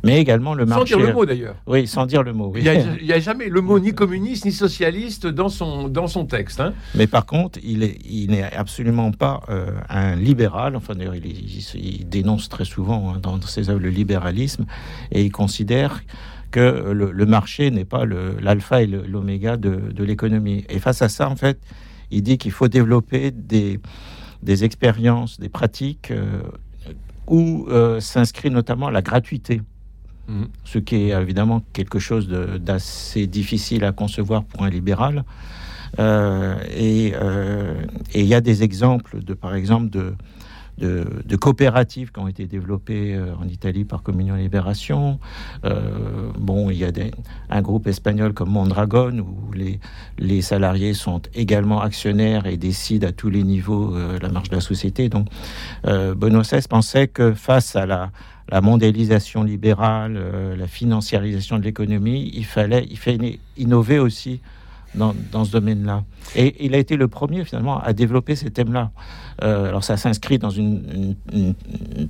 mais 0.05 0.21
également 0.21 0.55
le 0.55 0.67
marché. 0.67 0.93
Sans 0.93 0.99
dire 0.99 1.07
le 1.07 1.13
mot 1.13 1.27
d'ailleurs. 1.27 1.57
Oui, 1.67 1.87
sans 1.87 2.07
dire 2.07 2.23
le 2.23 2.33
mot. 2.33 2.53
Il 2.57 2.63
n'y 2.63 3.13
a, 3.13 3.21
jamais 3.21 3.49
le 3.49 3.61
mot 3.61 3.79
ni 3.81 3.95
communiste 3.95 4.45
ni 4.45 4.53
socialiste 4.53 5.27
dans 5.27 5.49
son, 5.49 5.89
dans 5.89 6.07
son 6.07 6.27
texte. 6.27 6.61
Hein. 6.61 6.75
Mais 6.95 7.07
par 7.07 7.27
contre, 7.27 7.59
il 7.63 7.81
n'est 7.81 7.99
il 8.05 8.45
absolument 8.57 9.13
pas 9.13 9.43
un 9.89 10.17
libéral. 10.17 10.77
Enfin, 10.77 10.95
d'ailleurs, 10.95 11.15
il, 11.15 11.27
il, 11.27 12.09
dénonce 12.09 12.49
très 12.49 12.65
souvent 12.65 13.15
hein, 13.15 13.19
dans 13.23 13.41
ses 13.43 13.71
œuvres 13.71 13.81
le 13.81 13.91
libéralisme 13.91 14.67
et 15.13 15.23
il 15.23 15.33
considère 15.33 16.03
que 16.51 16.91
le, 16.93 17.27
marché 17.27 17.71
n'est 17.71 17.85
pas 17.85 18.05
l'alpha 18.05 18.83
et 18.83 18.87
l'oméga 18.87 19.57
de, 19.57 19.93
de 19.93 20.05
l'économie. 20.05 20.65
Et 20.69 20.81
face 20.81 21.01
à 21.03 21.09
ça, 21.09 21.29
en 21.29 21.37
fait, 21.37 21.59
il 22.11 22.23
dit 22.23 22.39
qu'il 22.39 22.53
faut 22.53 22.69
développer 22.69 23.31
des, 23.31 23.81
des 24.43 24.65
expériences, 24.65 25.39
des 25.39 25.49
pratiques 25.49 26.11
euh, 26.11 26.43
où 27.27 27.67
euh, 27.69 28.01
s'inscrit 28.01 28.51
notamment 28.51 28.91
la 28.91 29.03
gratuité. 29.03 29.63
Mhm. 30.29 30.49
Ce 30.65 30.79
qui 30.79 30.97
est 30.97 31.09
évidemment 31.11 31.63
quelque 31.73 31.99
chose 31.99 32.29
d'assez 32.29 33.27
difficile 33.27 33.85
à 33.85 33.93
concevoir 33.93 34.45
pour 34.45 34.63
un 34.63 34.71
libéral. 34.71 35.25
Euh, 35.99 36.57
et 36.73 37.15
il 38.15 38.27
y 38.27 38.35
a 38.35 38.41
des 38.41 38.63
exemples 38.63 39.25
de, 39.25 39.35
par 39.35 39.55
exemple, 39.55 39.91
de, 39.91 40.15
de, 40.79 41.37
coopératives 41.37 42.13
qui 42.13 42.21
ont 42.21 42.29
été 42.29 42.47
développées 42.47 43.15
euh, 43.15 43.35
en 43.41 43.49
Italie 43.49 43.85
par 43.85 44.03
Communion 44.03 44.35
Libération. 44.35 45.19
Euh, 45.65 46.31
bon, 46.39 46.71
il 46.71 46.79
y 46.79 46.85
a 46.85 46.91
un 47.51 47.63
groupe 47.63 47.87
espagnol 47.87 48.33
comme 48.33 48.51
Mondragon 48.51 49.19
où 49.19 49.53
les, 49.53 50.43
salariés 50.43 50.95
sont 50.95 51.21
également 51.35 51.83
actionnaires 51.83 52.47
et 52.47 52.57
décident 52.57 53.09
à 53.09 53.13
tous 53.13 53.31
les 53.31 53.43
niveaux 53.43 53.95
euh, 53.95 54.19
la 54.21 54.29
marche 54.29 54.49
de 54.49 54.57
la 54.57 54.61
société. 54.61 55.09
Donc, 55.09 55.29
Benoît 55.85 56.43
XVI 56.43 56.67
pensait 56.69 57.09
que 57.09 57.33
face 57.33 57.77
à 57.77 57.87
la, 57.87 58.11
mondialisation 58.63 59.45
libérale, 59.45 60.19
la 60.59 60.67
financiarisation 60.67 61.59
de 61.59 61.63
l'économie, 61.63 62.33
il 62.35 62.45
fallait 62.45 62.89
innover 63.57 63.99
aussi 63.99 64.41
dans, 64.95 65.15
dans 65.31 65.45
ce 65.45 65.53
domaine-là. 65.53 66.05
Et 66.35 66.65
il 66.65 66.75
a 66.75 66.79
été 66.79 66.97
le 66.97 67.09
premier 67.09 67.45
finalement 67.45 67.81
à 67.81 67.93
développer 67.93 68.37
ces 68.37 68.51
thèmes-là. 68.51 68.91
Euh, 69.43 69.69
alors 69.69 69.85
ça 69.85 69.97
s'inscrit 69.97 70.39
dans 70.39 70.51
une, 70.51 71.17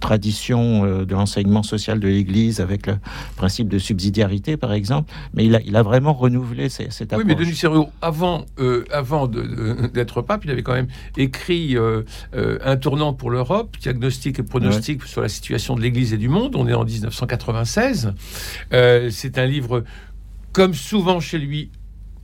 tradition 0.01 0.85
euh, 0.85 1.05
de 1.05 1.15
l'enseignement 1.15 1.63
social 1.63 2.01
de 2.01 2.09
l'Église 2.09 2.61
avec 2.61 2.87
le 2.87 2.97
principe 3.37 3.69
de 3.69 3.79
subsidiarité, 3.79 4.57
par 4.57 4.73
exemple. 4.73 5.13
Mais 5.35 5.45
il 5.45 5.55
a, 5.55 5.61
il 5.63 5.77
a 5.77 5.83
vraiment 5.83 6.13
renouvelé 6.13 6.69
cette 6.69 7.13
approche. 7.13 7.19
Oui, 7.19 7.25
mais 7.27 7.35
Denis 7.35 7.55
Serrault, 7.55 7.91
avant, 8.03 8.45
euh, 8.59 8.85
avant 8.91 9.27
d'être 9.27 10.23
pape, 10.23 10.45
il 10.45 10.51
avait 10.51 10.63
quand 10.63 10.75
même 10.75 10.89
écrit 11.17 11.77
un 12.33 12.77
tournant 12.77 13.13
pour 13.13 13.31
l'Europe, 13.31 13.77
diagnostic 13.81 14.39
et 14.39 14.43
pronostic 14.43 15.05
sur 15.05 15.21
la 15.21 15.29
situation 15.29 15.75
de 15.75 15.81
l'Église 15.81 16.13
et 16.13 16.19
du 16.19 16.29
monde. 16.29 16.57
On 16.57 16.67
est 16.67 16.75
en 16.75 16.85
1996. 16.85 18.15
C'est 18.71 19.39
un 19.39 19.47
livre 19.47 19.85
comme 20.53 20.75
souvent 20.75 21.21
chez 21.21 21.39
lui, 21.39 21.71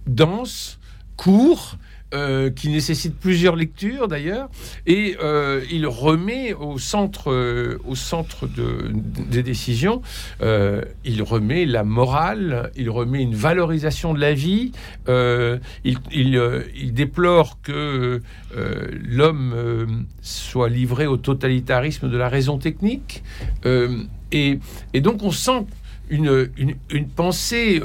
dense, 0.07 0.79
court, 1.17 1.79
euh, 2.15 2.51
qui 2.51 2.69
nécessite 2.69 3.19
plusieurs 3.19 3.57
lectures 3.57 4.07
d'ailleurs, 4.07 4.49
et 4.87 5.17
euh, 5.21 5.61
il 5.73 5.89
remet 5.89 6.55
au 6.55 6.79
centre, 6.79 7.33
euh, 7.33 7.79
au 7.85 7.97
centre 7.97 8.47
de, 8.47 8.93
des 9.29 9.43
décisions, 9.43 10.03
il 10.41 11.23
remet 11.23 11.67
la 11.67 11.83
morale, 11.83 12.71
il 12.77 12.91
remet 12.91 13.21
une 13.21 13.35
valorisation 13.35 14.15
de 14.15 14.21
la 14.21 14.35
vie, 14.35 14.71
il, 15.09 15.99
il, 16.13 16.93
déplore 16.95 17.61
que 17.61 18.23
l'homme 18.55 20.07
soit 20.23 20.69
livré 20.69 21.09
au 21.09 21.17
totalitarisme 21.17 22.09
de 22.09 22.17
la 22.17 22.29
raison 22.29 22.57
technique, 22.57 23.25
et, 23.65 24.61
et, 24.95 25.01
donc 25.01 25.25
on 25.25 25.33
sent 25.33 25.67
une, 26.09 26.51
une, 26.57 26.77
une 26.91 27.09
pensée 27.09 27.83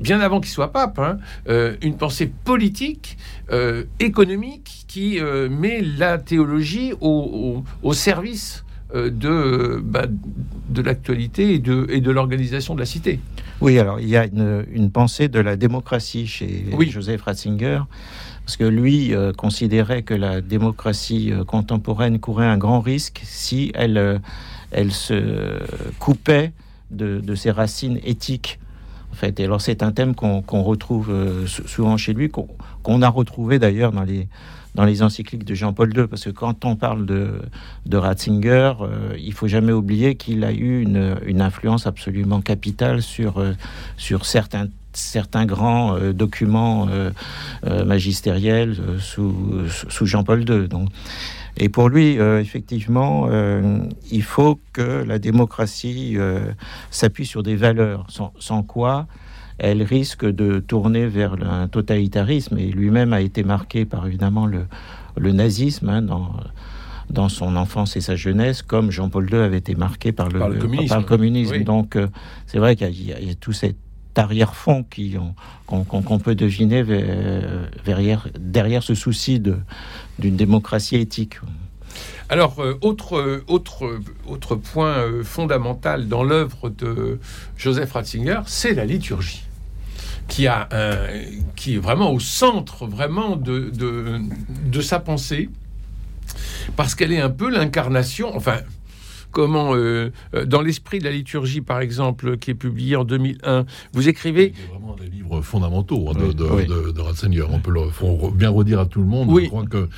bien 0.00 0.20
avant 0.20 0.40
qu'il 0.40 0.50
soit 0.50 0.72
pape, 0.72 0.98
hein, 0.98 1.18
euh, 1.48 1.76
une 1.82 1.96
pensée 1.96 2.26
politique, 2.26 3.18
euh, 3.50 3.84
économique, 4.00 4.84
qui 4.86 5.20
euh, 5.20 5.48
met 5.48 5.80
la 5.80 6.18
théologie 6.18 6.92
au, 7.00 7.62
service 7.92 8.64
de, 8.94 9.80
bah, 9.84 10.06
de 10.68 10.82
l'actualité 10.82 11.54
et 11.54 11.58
de, 11.58 11.86
et 11.90 12.00
de 12.00 12.10
l'organisation 12.10 12.74
de 12.74 12.80
la 12.80 12.86
cité. 12.86 13.20
Oui, 13.60 13.78
alors 13.78 14.00
il 14.00 14.08
y 14.08 14.16
a 14.16 14.26
une, 14.26 14.90
pensée 14.90 15.28
de 15.28 15.40
la 15.40 15.56
démocratie 15.56 16.26
chez 16.26 16.64
Joseph 16.88 17.22
Ratzinger, 17.22 17.82
parce 18.44 18.56
que 18.56 18.64
lui 18.64 19.12
considérait 19.36 20.02
que 20.02 20.14
la 20.14 20.40
démocratie 20.40 21.32
contemporaine 21.46 22.18
courait 22.18 22.46
un 22.46 22.56
grand 22.56 22.80
risque 22.80 23.20
si 23.24 23.72
elle, 23.74 24.20
elle 24.70 24.92
se 24.92 25.58
coupait 25.98 26.52
de, 26.90 27.20
de 27.20 27.34
ses 27.34 27.50
racines 27.50 27.98
éthiques 28.04 28.58
Et 29.22 29.44
alors 29.44 29.60
c'est 29.60 29.82
un 29.82 29.92
thème 29.92 30.14
qu'on 30.14 30.62
retrouve 30.62 31.10
euh, 31.10 31.46
souvent 31.46 31.96
chez 31.96 32.12
lui, 32.12 32.30
qu'on 32.30 33.02
a 33.02 33.08
retrouvé 33.08 33.58
d'ailleurs 33.58 33.92
dans 33.92 34.02
les, 34.02 34.28
dans 34.74 34.84
les 34.84 35.02
encycliques 35.02 35.44
de 35.44 35.54
Jean-Paul 35.54 35.96
II, 35.96 36.06
parce 36.06 36.24
que 36.24 36.30
quand 36.30 36.64
on 36.64 36.76
parle 36.76 37.06
de, 37.06 37.42
de 37.86 37.96
Ratzinger, 37.96 38.74
euh, 38.80 39.14
il 39.18 39.32
faut 39.32 39.48
jamais 39.48 39.72
oublier 39.72 40.14
qu'il 40.14 40.44
a 40.44 40.52
eu 40.52 40.82
une, 40.82 41.40
influence 41.40 41.86
absolument 41.86 42.40
capitale 42.40 43.02
sur, 43.02 43.38
euh, 43.38 43.52
sur 43.96 44.26
certains 44.26 44.68
certains 44.94 45.46
grands 45.46 45.96
documents 46.12 46.88
magistériels 47.62 48.74
sous, 48.98 49.32
sous 49.68 50.06
Jean-Paul 50.06 50.40
II. 50.40 50.66
Et 51.58 51.68
pour 51.68 51.88
lui, 51.88 52.18
euh, 52.18 52.40
effectivement, 52.40 53.26
euh, 53.28 53.80
il 54.12 54.22
faut 54.22 54.60
que 54.72 55.04
la 55.04 55.18
démocratie 55.18 56.14
euh, 56.16 56.52
s'appuie 56.90 57.26
sur 57.26 57.42
des 57.42 57.56
valeurs, 57.56 58.06
sans, 58.38 58.62
quoi 58.62 59.06
elle 59.60 59.82
risque 59.82 60.24
de 60.24 60.60
tourner 60.60 61.08
vers 61.08 61.34
un 61.42 61.66
totalitarisme. 61.66 62.58
Et 62.58 62.70
lui-même 62.70 63.12
a 63.12 63.20
été 63.20 63.42
marqué 63.42 63.84
par 63.84 64.06
évidemment 64.06 64.46
le, 64.46 64.66
le 65.16 65.32
nazisme 65.32 65.88
hein, 65.88 66.00
dans, 66.00 66.30
dans 67.10 67.28
son 67.28 67.56
enfance 67.56 67.96
et 67.96 68.00
sa 68.00 68.14
jeunesse, 68.14 68.62
comme 68.62 68.92
Jean-Paul 68.92 69.28
II 69.28 69.38
avait 69.38 69.58
été 69.58 69.74
marqué 69.74 70.12
par 70.12 70.28
le, 70.28 70.38
communisme. 71.02 71.64
Donc 71.64 71.98
c'est 72.46 72.58
vrai 72.58 72.76
qu'il 72.76 73.04
y, 73.04 73.12
a 73.12 73.34
tout 73.34 73.52
arrière-fond 74.18 74.84
qu'on 75.66 76.18
peut 76.18 76.34
deviner 76.34 76.84
derrière, 77.84 78.28
derrière 78.38 78.82
ce 78.82 78.94
souci 78.94 79.40
d'une 80.18 80.36
démocratie 80.36 80.96
éthique. 80.96 81.36
Alors, 82.30 82.60
euh, 82.60 82.78
autre, 82.82 83.16
euh, 83.16 83.42
autre, 83.46 84.00
autre 84.26 84.54
point 84.54 84.98
euh, 84.98 85.24
fondamental 85.24 86.08
dans 86.08 86.22
l'œuvre 86.22 86.68
de 86.68 87.18
Joseph 87.56 87.92
Ratzinger, 87.92 88.40
c'est 88.46 88.74
la 88.74 88.84
liturgie. 88.84 89.44
Qui, 90.26 90.46
a 90.46 90.68
qui 91.56 91.76
est 91.76 91.78
vraiment 91.78 92.12
au 92.12 92.20
centre 92.20 92.86
vraiment 92.86 93.34
de, 93.34 93.70
de, 93.70 94.20
de 94.66 94.80
sa 94.82 95.00
pensée, 95.00 95.48
parce 96.76 96.94
qu'elle 96.94 97.12
est 97.12 97.20
un 97.20 97.30
peu 97.30 97.48
l'incarnation, 97.48 98.36
enfin, 98.36 98.58
comment, 99.30 99.74
euh, 99.74 100.10
euh, 100.34 100.44
dans 100.44 100.60
l'esprit 100.60 100.98
de 100.98 101.04
la 101.04 101.10
liturgie, 101.10 101.60
par 101.60 101.80
exemple, 101.80 102.38
qui 102.38 102.50
est 102.50 102.54
publié 102.54 102.96
en 102.96 103.04
2001, 103.04 103.66
vous 103.92 104.08
écrivez... 104.08 104.52
C'est 104.56 104.72
vraiment 104.72 104.96
des 104.96 105.08
livres 105.08 105.40
fondamentaux 105.42 106.08
hein, 106.10 106.18
de, 106.18 106.32
de, 106.32 107.00
Ratzinger. 107.00 107.44
On 107.50 107.60
peut 107.60 107.70
le, 107.70 107.88
faut 107.90 108.30
bien 108.30 108.50
redire 108.50 108.80
à 108.80 108.86
tout 108.86 109.00
le 109.00 109.06
monde. 109.06 109.28
Oui. 109.30 109.44
Je 109.44 109.48
crois 109.48 109.64
que 109.64 109.88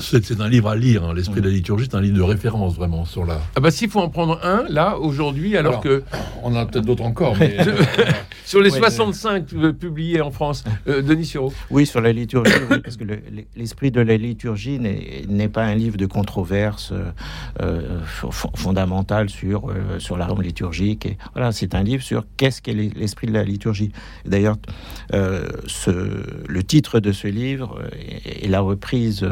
c'est 0.00 0.40
un 0.40 0.48
livre 0.48 0.68
à 0.68 0.76
lire. 0.76 1.04
Hein. 1.04 1.14
L'esprit 1.14 1.40
de 1.40 1.48
la 1.48 1.52
liturgie, 1.52 1.86
c'est 1.90 1.96
un 1.96 2.00
livre 2.00 2.16
de 2.16 2.22
référence 2.22 2.76
vraiment 2.76 3.04
sur 3.04 3.24
la... 3.24 3.40
Ah 3.56 3.60
bah 3.60 3.70
s'il 3.70 3.90
faut 3.90 4.00
en 4.00 4.08
prendre 4.08 4.40
un, 4.42 4.64
là, 4.68 4.98
aujourd'hui, 4.98 5.56
alors, 5.56 5.80
que... 5.80 6.02
On 6.42 6.52
en 6.52 6.56
a 6.56 6.66
peut-être 6.66 6.84
d'autres 6.84 7.04
encore, 7.04 7.36
mais... 7.38 7.56
sur 8.44 8.60
les 8.60 8.70
65 8.70 9.46
publiés 9.78 10.20
en 10.20 10.30
France, 10.30 10.64
euh, 10.88 11.02
Denis 11.02 11.26
Sureau. 11.26 11.52
Oui, 11.70 11.86
sur 11.86 12.00
la 12.00 12.12
liturgie, 12.12 12.52
parce 12.82 12.96
que 12.96 13.04
l'esprit 13.56 13.90
de 13.90 14.00
la 14.00 14.16
liturgie 14.16 14.78
n'est 14.78 15.48
pas 15.48 15.64
un 15.64 15.74
livre 15.74 15.96
de 15.96 16.06
controverse 16.06 16.92
euh, 17.60 18.00
fondamentale 18.68 19.30
sur, 19.30 19.70
euh, 19.70 19.98
sur 19.98 20.18
la 20.18 20.26
norme 20.26 20.42
liturgique. 20.42 21.06
Et 21.06 21.16
voilà, 21.32 21.52
c'est 21.52 21.74
un 21.74 21.82
livre 21.82 22.02
sur 22.02 22.26
qu'est-ce 22.36 22.60
qu'est 22.60 22.74
l'esprit 22.74 23.26
de 23.26 23.32
la 23.32 23.42
liturgie. 23.42 23.92
D'ailleurs, 24.26 24.58
euh, 25.14 25.48
le 26.46 26.62
titre 26.62 27.00
de 27.00 27.12
ce 27.12 27.28
livre 27.28 27.80
est, 28.24 28.46
la 28.46 28.60
reprise 28.60 29.26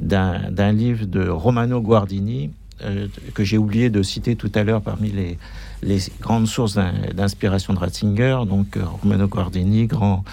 d'un 0.00 0.72
livre 0.72 1.06
de 1.06 1.28
Romano 1.28 1.80
Guardini, 1.80 2.50
euh, 2.82 3.06
que 3.34 3.44
j'ai 3.44 3.58
oublié 3.58 3.90
de 3.90 4.02
citer 4.02 4.34
tout 4.34 4.50
à 4.56 4.64
l'heure 4.64 4.82
parmi 4.82 5.10
les, 5.10 5.38
les 5.82 6.00
grandes 6.20 6.48
sources 6.48 6.76
d'inspiration 7.14 7.74
de 7.74 7.78
Ratzinger, 7.78 8.38
donc 8.48 8.76
Romano 9.02 9.28
Guardini, 9.28 9.86
grand 9.86 10.24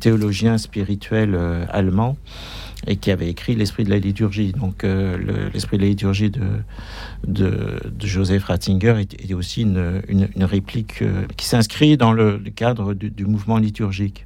théologien 0.00 0.56
spirituel 0.56 1.36
allemand 1.70 2.16
et 2.86 2.96
qui 2.96 3.10
avait 3.10 3.28
écrit 3.28 3.54
L'Esprit 3.54 3.84
de 3.84 3.90
la 3.90 3.98
liturgie. 3.98 4.52
Donc, 4.52 4.84
euh, 4.84 5.50
l'Esprit 5.52 5.78
de 5.78 5.82
la 5.82 5.88
liturgie 5.88 6.30
de, 6.30 6.40
de, 7.26 7.80
Joseph 8.00 8.44
Ratzinger 8.44 8.94
est, 9.00 9.34
aussi 9.34 9.62
une, 9.62 10.02
une, 10.08 10.44
réplique 10.44 11.02
euh, 11.02 11.24
qui 11.36 11.46
s'inscrit 11.46 11.96
dans 11.96 12.12
le, 12.12 12.38
cadre 12.54 12.94
du, 12.94 13.24
mouvement 13.26 13.58
liturgique. 13.58 14.24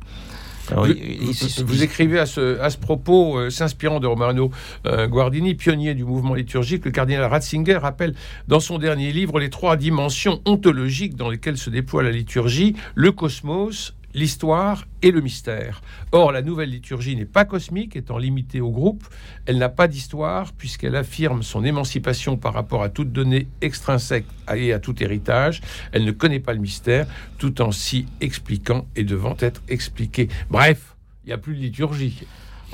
vous, 0.71 1.82
écrivez 1.82 2.18
à 2.18 2.26
ce, 2.26 2.61
à 2.61 2.71
ce 2.71 2.78
propos, 2.78 3.38
euh, 3.38 3.50
s'inspirant 3.50 4.00
de 4.00 4.06
Romano 4.06 4.50
Guardini, 4.85 5.54
pionnier 5.54 5.94
du 5.94 6.04
mouvement 6.04 6.35
liturgique, 6.35 6.85
le 6.85 6.90
cardinal 6.90 7.25
Ratzinger 7.25 7.76
rappelle 7.76 8.14
dans 8.49 8.61
son 8.61 8.78
dernier 8.78 9.12
livre 9.12 9.40
les 9.40 9.50
trois 9.50 9.76
dimensions 9.76 10.40
ontologiques 10.44 11.16
dans 11.16 11.30
lesquelles 11.30 11.59
se 11.59 11.71
déploie 11.71 12.02
la 12.02 12.11
liturgie, 12.11 12.76
le 12.94 13.12
cosmos, 13.12 13.94
l'histoire 14.14 14.85
et 15.02 15.11
le 15.11 15.21
mystère. 15.21 15.83
Or, 16.12 16.33
la 16.33 16.42
nouvelle 16.42 16.71
liturgie 16.71 17.16
n'est 17.16 17.25
pas 17.25 17.45
cosmique, 17.45 17.97
étant 17.97 18.19
limitée 18.19 18.61
au 18.61 18.71
groupe. 18.71 19.04
Elle 19.47 19.59
n'a 19.59 19.69
pas 19.69 19.88
d'histoire, 19.88 20.52
puisqu'elle 20.52 20.97
affirme 20.97 21.42
son 21.42 21.64
émancipation 21.64 22.37
par 22.37 22.54
rapport 22.54 22.83
à 22.83 22.88
toute 22.88 23.12
donnée 23.12 23.49
extrinsèque 23.61 24.26
et 24.54 24.73
à 24.73 24.78
tout 24.78 25.02
héritage. 25.02 25.61
Elle 25.92 26.04
ne 26.04 26.12
connaît 26.12 26.40
pas 26.40 26.52
le 26.52 26.61
mystère, 26.61 27.07
tout 27.38 27.62
en 27.62 27.73
s'y 27.73 28.07
expliquant 28.21 28.87
et 28.97 29.04
devant 29.04 29.37
être 29.40 29.62
expliquée. 29.69 30.28
Bref, 30.50 30.97
il 31.25 31.28
n'y 31.28 31.33
a 31.33 31.38
plus 31.38 31.54
de 31.54 31.61
liturgie. 31.61 32.26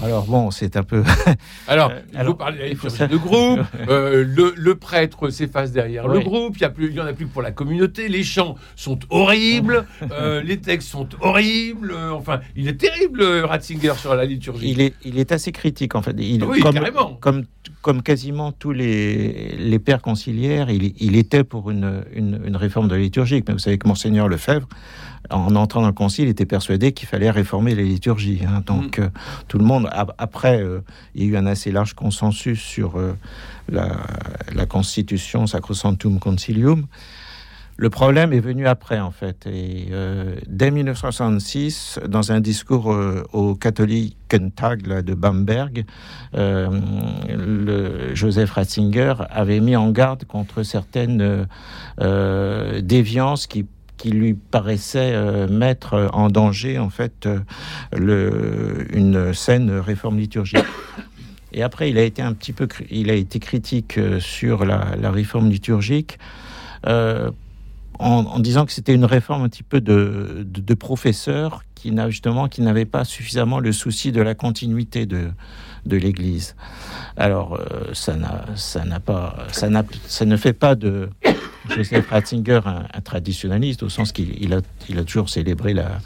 Alors 0.02 0.26
bon, 0.26 0.50
c'est 0.50 0.76
un 0.76 0.84
peu. 0.84 1.02
alors, 1.68 1.90
euh, 1.90 2.24
vous 2.24 2.34
parlez 2.34 2.74
de 2.74 3.16
groupe. 3.16 3.60
Euh, 3.88 4.24
le, 4.56 4.74
prêtre 4.74 5.30
s'efface 5.30 5.72
derrière 5.72 6.08
le 6.08 6.20
groupe. 6.20 6.56
Il 6.56 6.62
y 6.62 6.64
a 6.64 6.68
plus, 6.68 6.88
il 6.88 6.94
y 6.94 7.00
en 7.00 7.06
a 7.06 7.12
plus 7.12 7.26
pour 7.26 7.42
la 7.42 7.52
communauté. 7.52 8.08
Les 8.08 8.22
chants 8.22 8.56
sont 8.76 8.98
horribles. 9.10 9.86
Euh, 10.10 10.42
les 10.42 10.58
textes 10.58 10.88
sont 10.88 11.08
horribles. 11.20 11.94
Enfin, 12.12 12.40
il 12.56 12.66
est 12.66 12.76
terrible 12.76 13.22
Ratzinger 13.22 13.94
sur 13.96 14.14
la 14.14 14.24
liturgie. 14.24 14.70
Il 14.70 14.80
est, 14.80 14.94
il 15.04 15.18
est 15.18 15.32
assez 15.32 15.52
critique 15.52 15.94
en 15.94 16.02
fait. 16.02 16.14
Il, 16.18 16.42
oui, 16.44 16.60
comme, 16.60 16.74
carrément. 16.74 17.14
Comme, 17.20 17.44
comme 17.82 18.02
quasiment 18.02 18.52
tous 18.52 18.72
les, 18.72 19.54
les 19.58 19.78
pères 19.78 20.00
conciliaires, 20.00 20.70
il, 20.70 20.94
il 20.98 21.16
était 21.16 21.44
pour 21.44 21.70
une, 21.70 22.04
une, 22.14 22.40
une 22.44 22.56
réforme 22.56 22.88
de 22.88 22.94
la 22.94 23.00
liturgie. 23.00 23.42
Mais 23.46 23.52
vous 23.52 23.58
savez 23.58 23.78
que 23.78 23.86
monseigneur 23.86 24.28
Lefebvre 24.28 24.68
en 25.30 25.54
entrant 25.56 25.80
dans 25.80 25.88
le 25.88 25.92
concile, 25.92 26.28
était 26.28 26.46
persuadé 26.46 26.92
qu'il 26.92 27.08
fallait 27.08 27.30
réformer 27.30 27.74
les 27.74 27.84
liturgies. 27.84 28.42
Hein. 28.46 28.62
Donc, 28.66 28.98
mm. 28.98 29.02
euh, 29.02 29.08
tout 29.48 29.58
le 29.58 29.64
monde, 29.64 29.88
après, 30.18 30.62
euh, 30.62 30.80
il 31.14 31.24
y 31.24 31.26
a 31.26 31.32
eu 31.32 31.36
un 31.36 31.46
assez 31.46 31.70
large 31.70 31.94
consensus 31.94 32.60
sur 32.60 32.98
euh, 32.98 33.14
la, 33.68 34.66
constitution 34.66 35.46
Sacrosanctum 35.46 36.18
Concilium. 36.18 36.86
Le 37.76 37.90
problème 37.90 38.32
est 38.32 38.40
venu 38.40 38.66
après, 38.66 38.98
en 38.98 39.12
fait. 39.12 39.46
Et 39.46 39.92
dès 40.48 40.72
1966, 40.72 42.00
dans 42.08 42.32
un 42.32 42.40
discours 42.40 42.92
au 43.32 43.54
Katholikentag 43.54 45.04
de 45.04 45.14
Bamberg, 45.14 45.84
le 46.32 48.14
Joseph 48.16 48.50
Ratzinger 48.50 49.14
avait 49.30 49.60
mis 49.60 49.76
en 49.76 49.92
garde 49.92 50.24
contre 50.24 50.64
certaines 50.64 51.46
déviances 52.00 53.46
qui 53.46 53.64
qui 53.98 54.10
lui 54.10 54.32
paraissait 54.32 55.12
euh, 55.12 55.48
mettre 55.48 56.08
en 56.14 56.30
danger 56.30 56.78
en 56.78 56.88
fait 56.88 57.26
euh, 57.26 57.40
le, 57.94 58.86
une 58.96 59.34
saine 59.34 59.70
réforme 59.70 60.18
liturgique. 60.18 60.64
Et 61.52 61.62
après, 61.62 61.90
il 61.90 61.98
a 61.98 62.02
été 62.02 62.22
un 62.22 62.34
petit 62.34 62.52
peu, 62.52 62.68
il 62.90 63.10
a 63.10 63.14
été 63.14 63.38
critique 63.38 63.98
euh, 63.98 64.20
sur 64.20 64.64
la, 64.64 65.10
réforme 65.10 65.50
liturgique 65.50 66.18
en, 68.00 68.38
disant 68.38 68.64
que 68.64 68.70
c'était 68.70 68.94
une 68.94 69.04
réforme 69.04 69.42
un 69.42 69.48
petit 69.48 69.64
peu 69.64 69.80
de, 69.80 70.46
de, 70.46 70.74
professeur 70.74 71.64
qui 71.74 71.90
n'a 71.90 72.08
justement 72.08 72.46
qui 72.46 72.62
n'avait 72.62 72.84
pas 72.84 73.04
suffisamment 73.04 73.58
le 73.58 73.72
souci 73.72 74.12
de 74.12 74.22
la 74.22 74.36
continuité 74.36 75.04
de, 75.04 75.30
de 75.86 75.96
l'Église. 75.96 76.54
Alors 77.16 77.60
ça 77.92 78.14
n'a 78.14 78.44
ça 78.54 78.84
n'a 78.84 79.00
pas 79.00 79.46
ça 79.50 79.68
n'a 79.68 79.82
ça 80.06 80.24
ne 80.26 80.36
fait 80.36 80.52
pas 80.52 80.76
de 80.76 81.10
Joseph 81.74 82.08
Ratzinger 82.08 82.60
un, 82.64 83.00
traditionnaliste 83.00 83.82
au 83.82 83.88
sens 83.88 84.12
qu'il 84.12 84.52
a 84.52 84.60
il 84.88 84.98
a 84.98 85.04
toujours 85.04 85.28
célébré 85.28 85.74
la 85.74 85.98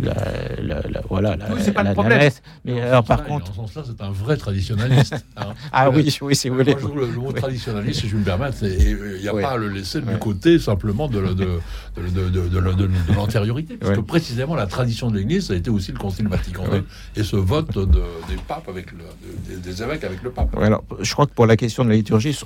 la, 0.00 1.02
voilà, 1.08 1.36
la, 1.36 1.46
c'est 1.60 1.72
pas 1.72 1.82
le 1.82 1.92
problème. 1.92 2.30
Mais 2.64 2.80
alors, 2.80 3.04
par 3.04 3.24
contre. 3.24 3.46
Dans 3.46 3.66
ce 3.66 3.74
sens-là, 3.74 3.82
c'est 3.86 4.04
un 4.04 4.10
vrai 4.10 4.36
traditionnaliste. 4.36 5.14
Hein. 5.38 5.52
ah 5.70 5.90
oui, 5.90 6.16
oui, 6.22 6.34
si 6.34 6.48
vous 6.48 6.56
voulez. 6.56 6.74
le, 6.74 7.06
mot 7.08 7.30
traditionnaliste, 7.30 8.00
si 8.00 8.08
je 8.08 8.16
me 8.16 8.24
permets, 8.24 8.48
il 8.62 9.20
n'y 9.20 9.28
a 9.28 9.34
pas 9.34 9.50
à 9.50 9.56
le 9.56 9.68
laisser 9.68 10.00
du 10.00 10.16
côté 10.18 10.58
simplement 10.58 11.08
de, 11.08 11.20
de, 11.34 11.60
de, 11.96 13.14
l'antériorité. 13.14 13.76
Parce 13.76 13.96
que 13.96 14.00
précisément, 14.00 14.54
la 14.54 14.66
tradition 14.66 15.10
de 15.10 15.18
l'Église, 15.18 15.48
ça 15.48 15.52
a 15.52 15.56
été 15.56 15.68
aussi 15.68 15.92
le 15.92 15.98
Concile 15.98 16.28
Vatican 16.28 16.64
II 16.72 16.82
et 17.16 17.22
ce 17.22 17.36
vote 17.36 17.78
des 17.78 18.36
papes 18.48 18.68
avec 18.68 18.92
le, 18.92 19.56
des, 19.58 19.82
évêques 19.82 20.04
avec 20.04 20.22
le 20.22 20.30
pape. 20.30 20.56
alors, 20.56 20.84
je 21.00 21.12
crois 21.12 21.26
que 21.26 21.34
pour 21.34 21.46
la 21.46 21.56
question 21.56 21.84
de 21.84 21.90
la 21.90 21.96
liturgie, 21.96 22.38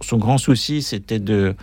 son 0.00 0.16
grand 0.18 0.38
souci, 0.38 0.82
c'était 0.82 1.18
de 1.18 1.56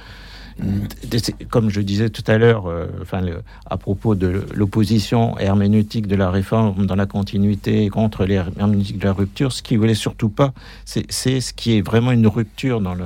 comme 1.49 1.69
je 1.69 1.81
disais 1.81 2.09
tout 2.09 2.23
à 2.27 2.37
l'heure, 2.37 2.67
euh, 2.67 2.87
enfin, 3.01 3.21
à 3.65 3.77
propos 3.77 4.15
de 4.15 4.45
l'opposition 4.53 5.37
herméneutique 5.37 6.07
de 6.07 6.15
la 6.15 6.31
réforme 6.31 6.85
dans 6.85 6.95
la 6.95 7.05
continuité 7.05 7.89
contre 7.89 8.25
l'herméneutique 8.25 8.97
de 8.97 9.05
la 9.05 9.13
rupture, 9.13 9.51
ce 9.51 9.61
qu'il 9.61 9.77
voulait 9.77 9.93
surtout 9.93 10.29
pas, 10.29 10.53
c'est 10.85 11.41
ce 11.41 11.53
qui 11.53 11.77
est 11.77 11.81
vraiment 11.81 12.11
une 12.11 12.27
rupture 12.27 12.81
dans, 12.81 12.95
le, 12.95 13.05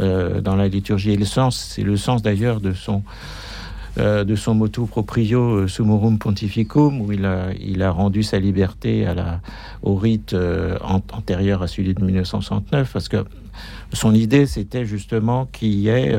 euh, 0.00 0.40
dans 0.40 0.54
la 0.54 0.68
liturgie. 0.68 1.12
Et 1.12 1.16
le 1.16 1.24
sens, 1.24 1.72
c'est 1.74 1.82
le 1.82 1.96
sens 1.96 2.22
d'ailleurs 2.22 2.60
de 2.60 2.72
son, 2.72 3.02
euh, 3.98 4.22
de 4.22 4.36
son 4.36 4.54
motu 4.54 4.82
proprio 4.86 5.66
Summorum 5.66 6.18
Pontificum, 6.18 7.00
où 7.00 7.10
il 7.10 7.24
a, 7.26 7.90
rendu 7.90 8.22
sa 8.22 8.38
liberté 8.38 9.06
au 9.82 9.96
rite 9.96 10.36
antérieur 11.12 11.62
à 11.62 11.66
celui 11.66 11.94
de 11.94 12.04
1969, 12.04 12.92
parce 12.92 13.08
que 13.08 13.24
son 13.92 14.14
idée, 14.14 14.46
c'était 14.46 14.84
justement 14.84 15.46
qu'il 15.46 15.74
y 15.74 15.88
ait 15.88 16.14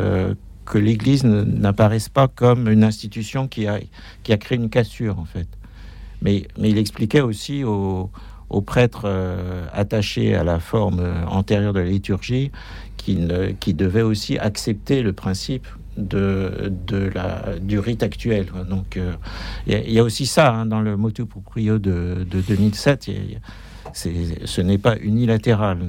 que 0.68 0.78
l'Église 0.78 1.24
n'apparaisse 1.24 2.10
pas 2.10 2.28
comme 2.28 2.70
une 2.70 2.84
institution 2.84 3.48
qui 3.48 3.68
a, 3.68 3.80
qui 4.24 4.34
a 4.34 4.38
créé 4.38 4.58
une 4.58 4.70
cassure, 4.70 5.20
en 5.20 5.26
fait. 5.26 5.48
Mais, 6.22 6.48
mais 6.58 6.70
il 6.70 6.78
expliquait 6.78 7.22
aussi 7.22 7.64
aux, 7.64 8.12
prêtres 8.66 9.04
euh, 9.06 9.66
attachés 9.72 10.36
à 10.36 10.44
la 10.44 10.60
forme 10.60 11.00
euh, 11.00 11.26
antérieure 11.28 11.74
de 11.74 11.80
la 11.80 11.86
liturgie 11.86 12.52
qui, 12.98 13.20
qui 13.60 13.74
devaient 13.74 14.02
aussi 14.02 14.38
accepter 14.38 15.02
le 15.02 15.14
principe 15.14 15.68
de, 15.98 16.72
de 16.88 17.12
la, 17.14 17.60
du 17.60 17.80
rite 17.80 18.04
actuel. 18.04 18.48
Donc 18.70 18.98
euh, 18.98 19.14
il 19.68 19.92
y, 19.92 20.00
a 20.00 20.04
aussi 20.04 20.26
ça 20.26 20.54
hein, 20.54 20.66
dans 20.66 20.82
le 20.82 20.98
motu 20.98 21.26
proprio 21.26 21.80
de, 21.80 22.26
de 22.30 22.42
2007 22.42 23.10
ce 23.94 24.62
n'est 24.62 24.78
pas 24.78 24.98
unilatéral. 24.98 25.80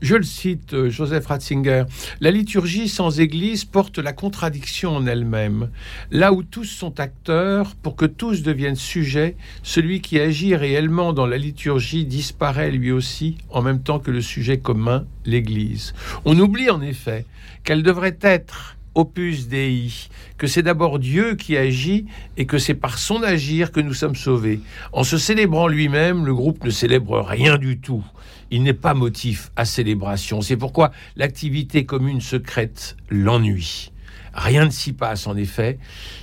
Je 0.00 0.14
le 0.14 0.22
cite, 0.22 0.74
euh, 0.74 0.90
Joseph 0.90 1.26
Ratzinger, 1.26 1.84
la 2.20 2.30
liturgie 2.30 2.88
sans 2.88 3.18
Église 3.20 3.64
porte 3.64 3.98
la 3.98 4.12
contradiction 4.12 4.96
en 4.96 5.06
elle-même. 5.06 5.70
Là 6.10 6.32
où 6.32 6.42
tous 6.42 6.64
sont 6.64 7.00
acteurs, 7.00 7.74
pour 7.74 7.96
que 7.96 8.06
tous 8.06 8.42
deviennent 8.42 8.76
sujets, 8.76 9.36
celui 9.62 10.00
qui 10.00 10.20
agit 10.20 10.54
réellement 10.54 11.12
dans 11.12 11.26
la 11.26 11.36
liturgie 11.36 12.04
disparaît 12.04 12.70
lui 12.70 12.92
aussi, 12.92 13.38
en 13.50 13.62
même 13.62 13.82
temps 13.82 13.98
que 13.98 14.10
le 14.10 14.20
sujet 14.20 14.58
commun, 14.58 15.04
l'Église. 15.24 15.94
On 16.24 16.38
oublie 16.38 16.70
en 16.70 16.80
effet 16.80 17.26
qu'elle 17.64 17.82
devrait 17.82 18.18
être 18.22 18.77
opus 18.98 19.46
dei, 19.46 19.92
que 20.38 20.48
c'est 20.48 20.64
d'abord 20.64 20.98
Dieu 20.98 21.36
qui 21.36 21.56
agit 21.56 22.06
et 22.36 22.46
que 22.46 22.58
c'est 22.58 22.74
par 22.74 22.98
son 22.98 23.22
agir 23.22 23.70
que 23.70 23.78
nous 23.80 23.94
sommes 23.94 24.16
sauvés. 24.16 24.60
En 24.92 25.04
se 25.04 25.18
célébrant 25.18 25.68
lui-même, 25.68 26.26
le 26.26 26.34
groupe 26.34 26.64
ne 26.64 26.70
célèbre 26.70 27.20
rien 27.20 27.58
du 27.58 27.78
tout. 27.78 28.04
Il 28.50 28.64
n'est 28.64 28.72
pas 28.74 28.94
motif 28.94 29.52
à 29.54 29.64
célébration. 29.64 30.40
C'est 30.40 30.56
pourquoi 30.56 30.90
l'activité 31.14 31.86
commune 31.86 32.20
secrète 32.20 32.96
l'ennui. 33.08 33.92
Rien 34.34 34.64
ne 34.64 34.70
s'y 34.70 34.92
passe 34.92 35.28
en 35.28 35.36
effet 35.36 35.78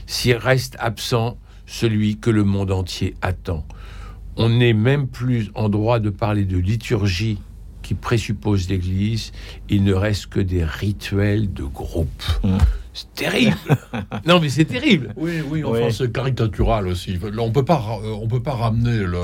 s'il 0.05 0.35
reste 0.35 0.75
absent 0.79 1.37
celui 1.65 2.17
que 2.17 2.29
le 2.29 2.43
monde 2.43 2.71
entier 2.71 3.15
attend. 3.21 3.65
On 4.35 4.49
n'est 4.49 4.73
même 4.73 5.07
plus 5.07 5.49
en 5.55 5.69
droit 5.69 5.99
de 5.99 6.09
parler 6.09 6.43
de 6.43 6.57
liturgie 6.57 7.39
qui 7.85 7.93
présuppose 7.93 8.67
l'Église, 8.67 9.31
il 9.69 9.83
ne 9.83 9.93
reste 9.93 10.25
que 10.27 10.39
des 10.39 10.63
rituels 10.63 11.53
de 11.53 11.63
groupe. 11.63 12.23
Mmh. 12.43 12.57
C'est 12.95 13.13
terrible. 13.13 13.57
non, 14.25 14.39
mais 14.39 14.47
c'est 14.47 14.63
terrible. 14.63 15.13
Oui, 15.17 15.41
oui, 15.51 15.65
enfin, 15.65 15.89
c'est 15.91 16.13
caricatural 16.13 16.87
aussi. 16.87 17.19
on 17.37 17.51
peut 17.51 17.65
pas, 17.65 17.83
euh, 18.01 18.15
on 18.21 18.25
peut 18.25 18.41
pas 18.41 18.53
ramener 18.53 18.99
le. 18.99 19.19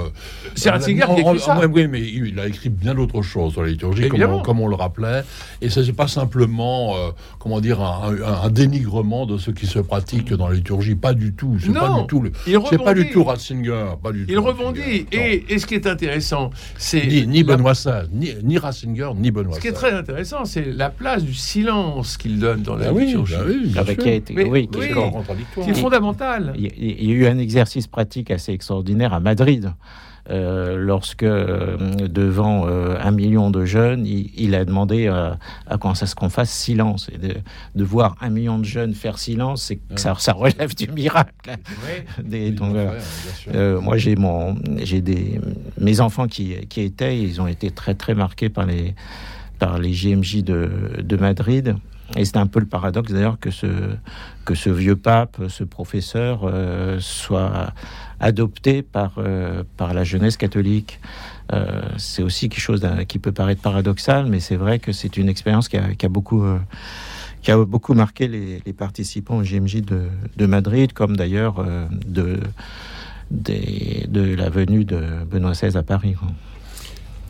C'est 0.55 0.69
Ratzinger 0.69 1.05
qui 1.15 1.21
écrit 1.21 1.39
ça. 1.39 1.57
Oui, 1.71 1.87
mais 1.87 2.01
il 2.01 2.37
a 2.37 2.47
écrit 2.47 2.67
bien 2.67 2.93
d'autres 2.93 3.21
choses 3.21 3.53
sur 3.53 3.63
la 3.63 3.69
liturgie, 3.69 4.09
comme 4.09 4.59
on, 4.59 4.67
le 4.67 4.75
rappelait. 4.75 5.23
Et 5.61 5.69
ce 5.69 5.79
n'est 5.79 5.93
pas 5.93 6.09
simplement, 6.09 6.97
euh, 6.97 7.11
comment 7.39 7.61
dire, 7.61 7.79
un, 7.81 8.49
dénigrement 8.49 9.25
de 9.25 9.37
ce 9.37 9.51
qui 9.51 9.67
se 9.67 9.79
pratique 9.79 10.33
dans 10.33 10.49
la 10.49 10.55
liturgie. 10.55 10.95
Pas 10.95 11.13
du 11.13 11.33
tout. 11.33 11.57
C'est 11.57 11.71
pas 11.71 11.97
du 12.01 12.07
tout. 12.07 12.23
C'est 12.69 12.83
pas 12.83 12.93
du 12.93 13.09
tout 13.09 13.23
Ratzinger. 13.23 13.85
Pas 14.03 14.11
du 14.11 14.25
il 14.27 14.37
rebondit. 14.37 15.07
Et, 15.13 15.45
et, 15.47 15.59
ce 15.59 15.65
qui 15.65 15.75
est 15.75 15.87
intéressant, 15.87 16.49
c'est 16.77 17.07
ni, 17.07 17.25
ni 17.25 17.43
Benoît 17.43 17.71
XVI, 17.71 18.09
ni, 18.11 18.33
ni, 18.43 18.57
Ratzinger, 18.57 19.11
ni 19.15 19.31
Benoît. 19.31 19.55
Ce 19.55 19.61
qui 19.61 19.67
est 19.67 19.73
très 19.73 19.93
intéressant, 19.93 20.43
c'est 20.43 20.65
la 20.65 20.89
place 20.89 21.23
du 21.23 21.33
silence 21.33 22.17
qu'il 22.17 22.37
donne 22.37 22.63
dans 22.63 22.75
la 22.75 22.91
bah 22.91 22.99
liturgie. 22.99 23.35
Oui, 23.47 23.60
c'est 25.65 25.73
fondamental. 25.73 26.53
Il, 26.57 27.09
y 27.09 27.11
a 27.11 27.15
eu 27.15 27.27
un 27.27 27.37
exercice 27.37 27.87
pratique 27.87 28.31
assez 28.31 28.51
extraordinaire 28.51 29.13
à 29.13 29.19
Madrid. 29.19 29.73
Euh, 30.29 30.77
lorsque 30.77 31.23
euh, 31.23 31.77
devant 32.07 32.67
euh, 32.67 32.95
un 33.01 33.09
million 33.09 33.49
de 33.49 33.65
jeunes, 33.65 34.05
il, 34.05 34.53
a 34.53 34.65
demandé 34.65 35.07
à 35.07 35.39
qu'on 35.79 35.93
qu'on 36.15 36.29
fasse 36.29 36.51
silence. 36.51 37.09
Et 37.11 37.17
de, 37.17 37.83
voir 37.83 38.15
un 38.21 38.29
million 38.29 38.59
de 38.59 38.65
jeunes 38.65 38.93
faire 38.93 39.17
silence, 39.17 39.63
c'est 39.63 39.79
ça, 39.95 40.13
ça, 40.19 40.33
relève 40.33 40.75
du 40.75 40.87
miracle. 40.91 41.33
moi, 43.81 43.97
j'ai 43.97 44.15
mon, 44.15 44.55
j'ai 44.83 45.01
des 45.01 45.41
mes 45.79 45.99
enfants 45.99 46.27
qui, 46.27 46.55
qui 46.67 46.81
étaient, 46.81 47.19
ils 47.19 47.41
ont 47.41 47.47
été 47.47 47.71
très 47.71 47.95
très 47.95 48.13
marqués 48.13 48.49
par 48.49 48.67
les 48.67 48.93
par 49.57 49.79
les 49.79 49.91
GMJ 49.91 50.43
de, 50.43 51.01
de 51.01 51.17
Madrid. 51.17 51.75
Et 52.17 52.25
c'est 52.25 52.37
un 52.37 52.47
peu 52.47 52.59
le 52.59 52.65
paradoxe 52.65 53.11
d'ailleurs 53.11 53.39
que 53.39 53.51
ce, 53.51 53.67
que 54.45 54.55
ce 54.55 54.69
vieux 54.69 54.95
pape, 54.95 55.37
ce 55.47 55.63
professeur, 55.63 56.41
euh, 56.43 56.97
soit 56.99 57.73
adopté 58.19 58.81
par, 58.81 59.13
euh, 59.17 59.63
par 59.77 59.93
la 59.93 60.03
jeunesse 60.03 60.37
catholique. 60.37 60.99
Euh, 61.53 61.81
c'est 61.97 62.23
aussi 62.23 62.49
quelque 62.49 62.61
chose 62.61 62.85
qui 63.07 63.19
peut 63.19 63.31
paraître 63.31 63.61
paradoxal, 63.61 64.25
mais 64.25 64.39
c'est 64.39 64.55
vrai 64.55 64.79
que 64.79 64.91
c'est 64.91 65.17
une 65.17 65.29
expérience 65.29 65.69
qui 65.69 65.77
a, 65.77 66.09
beaucoup, 66.09 66.43
qui 67.41 67.51
a 67.51 67.57
beaucoup 67.57 67.93
marqué 67.93 68.27
les, 68.27 68.61
les 68.65 68.73
participants 68.73 69.37
au 69.37 69.43
GMJ 69.43 69.81
de, 69.81 70.07
de 70.37 70.45
Madrid, 70.45 70.93
comme 70.93 71.15
d'ailleurs 71.17 71.65
de, 72.05 72.39
de 73.31 74.35
la 74.35 74.49
venue 74.49 74.85
de 74.85 75.01
Benoît 75.29 75.51
XVI 75.51 75.77
à 75.77 75.83
Paris. 75.83 76.15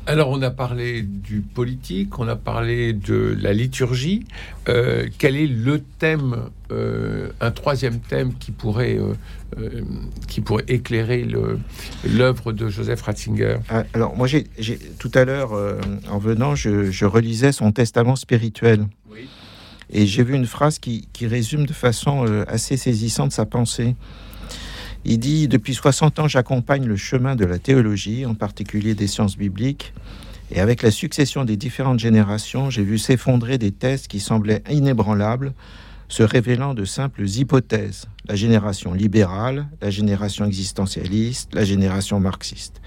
Alors, 0.07 0.29
on 0.29 0.41
a 0.41 0.49
parlé 0.49 1.03
du 1.03 1.41
politique, 1.41 2.17
on 2.17 2.27
a 2.27 2.35
parlé 2.35 2.91
de 2.91 3.37
la 3.39 3.53
liturgie. 3.53 4.25
Euh, 4.67 5.07
quel 5.19 5.35
est 5.35 5.45
le 5.45 5.79
thème, 5.99 6.49
euh, 6.71 7.29
un 7.39 7.51
troisième 7.51 7.99
thème 7.99 8.33
qui 8.33 8.51
pourrait, 8.51 8.97
euh, 9.57 9.81
qui 10.27 10.41
pourrait 10.41 10.65
éclairer 10.67 11.27
l'œuvre 12.03 12.51
de 12.51 12.67
Joseph 12.67 13.03
Ratzinger? 13.03 13.57
Ah, 13.69 13.83
Alors, 13.93 14.15
moi, 14.15 14.25
j'ai 14.25 14.47
tout 14.97 15.11
à 15.13 15.23
l'heure, 15.23 15.51
en 16.09 16.17
venant, 16.17 16.55
je, 16.55 17.05
relisais 17.05 17.51
son 17.51 17.71
testament 17.71 18.15
spirituel. 18.15 18.87
Et 19.93 20.07
j'ai 20.07 20.23
vu 20.23 20.35
une 20.35 20.45
phrase 20.45 20.79
qui, 20.79 21.09
qui 21.11 21.27
résume 21.27 21.65
de 21.65 21.73
façon 21.73 22.25
assez 22.47 22.77
saisissante 22.77 23.33
sa 23.33 23.45
pensée. 23.45 23.95
Il 25.03 25.17
dit 25.17 25.47
Depuis 25.47 25.73
60 25.73 26.19
ans, 26.19 26.27
j'accompagne 26.27 26.85
le 26.85 26.95
chemin 26.95 27.35
de 27.35 27.45
la 27.45 27.57
théologie, 27.57 28.25
en 28.25 28.35
particulier 28.35 28.93
des 28.93 29.07
sciences 29.07 29.37
bibliques. 29.37 29.93
Et 30.51 30.59
avec 30.59 30.83
la 30.83 30.91
succession 30.91 31.43
des 31.43 31.57
différentes 31.57 31.99
générations, 31.99 32.69
j'ai 32.69 32.83
vu 32.83 32.97
s'effondrer 32.97 33.57
des 33.57 33.71
thèses 33.71 34.07
qui 34.07 34.19
semblaient 34.19 34.63
inébranlables, 34.69 35.53
se 36.07 36.23
révélant 36.23 36.73
de 36.73 36.85
simples 36.85 37.25
hypothèses. 37.25 38.05
La 38.27 38.35
génération 38.35 38.93
libérale, 38.93 39.67
la 39.81 39.89
génération 39.89 40.45
existentialiste, 40.45 41.55
la 41.55 41.63
génération 41.63 42.19
marxiste. 42.19 42.81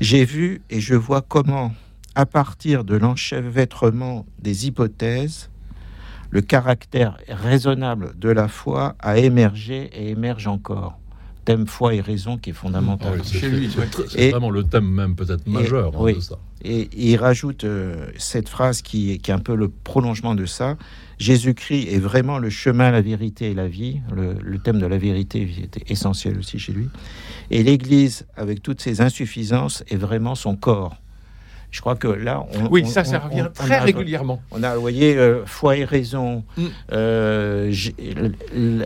J'ai 0.00 0.24
vu 0.24 0.62
et 0.70 0.80
je 0.80 0.94
vois 0.94 1.22
comment, 1.22 1.72
à 2.14 2.24
partir 2.24 2.84
de 2.84 2.96
l'enchevêtrement 2.96 4.24
des 4.38 4.68
hypothèses, 4.68 5.50
le 6.30 6.40
caractère 6.40 7.18
raisonnable 7.28 8.14
de 8.16 8.30
la 8.30 8.48
foi 8.48 8.94
a 9.00 9.18
émergé 9.18 9.90
et 9.92 10.10
émerge 10.10 10.46
encore 10.46 11.01
thème 11.44 11.66
foi 11.66 11.94
et 11.94 12.00
raison 12.00 12.38
qui 12.38 12.50
est 12.50 12.54
fondamental. 12.54 13.20
Ah 13.20 13.24
chez 13.24 13.48
lui, 13.48 13.68
c'est 14.08 14.30
vraiment 14.30 14.50
le 14.50 14.64
thème 14.64 14.88
même 14.88 15.14
peut-être 15.14 15.46
majeur 15.46 15.92
hein, 15.96 16.12
de 16.12 16.20
ça. 16.20 16.38
Et, 16.64 16.88
il 16.96 17.16
rajoute 17.16 17.64
euh, 17.64 18.06
cette 18.16 18.48
phrase 18.48 18.82
qui, 18.82 19.18
qui, 19.18 19.30
est 19.30 19.34
un 19.34 19.40
peu 19.40 19.56
le 19.56 19.68
prolongement 19.68 20.34
de 20.34 20.46
ça. 20.46 20.76
Jésus-Christ 21.18 21.88
est 21.88 21.98
vraiment 21.98 22.38
le 22.38 22.50
chemin, 22.50 22.90
la 22.90 23.00
vérité 23.00 23.50
et 23.50 23.54
la 23.54 23.68
vie. 23.68 24.00
Le, 24.14 24.58
thème 24.58 24.78
de 24.78 24.86
la 24.86 24.98
vérité 24.98 25.48
était 25.62 25.84
essentiel 25.88 26.38
aussi 26.38 26.58
chez 26.58 26.72
lui. 26.72 26.88
Et 27.50 27.62
l'Église, 27.62 28.26
avec 28.36 28.62
toutes 28.62 28.80
ses 28.80 29.00
insuffisances, 29.00 29.84
est 29.88 29.96
vraiment 29.96 30.34
son 30.34 30.56
corps. 30.56 30.96
Je 31.72 31.80
crois 31.80 31.96
que 31.96 32.06
là, 32.06 32.44
on, 32.52 32.66
oui, 32.70 32.86
ça, 32.86 33.02
ça 33.02 33.18
revient 33.18 33.48
très 33.52 33.78
régulièrement. 33.78 34.42
On 34.50 34.62
a, 34.62 34.74
vous 34.74 34.82
voyez, 34.82 35.16
euh, 35.16 35.44
foi 35.46 35.78
et 35.78 35.84
raison. 35.84 36.44
Mm. 36.58 36.66
Euh, 36.92 37.72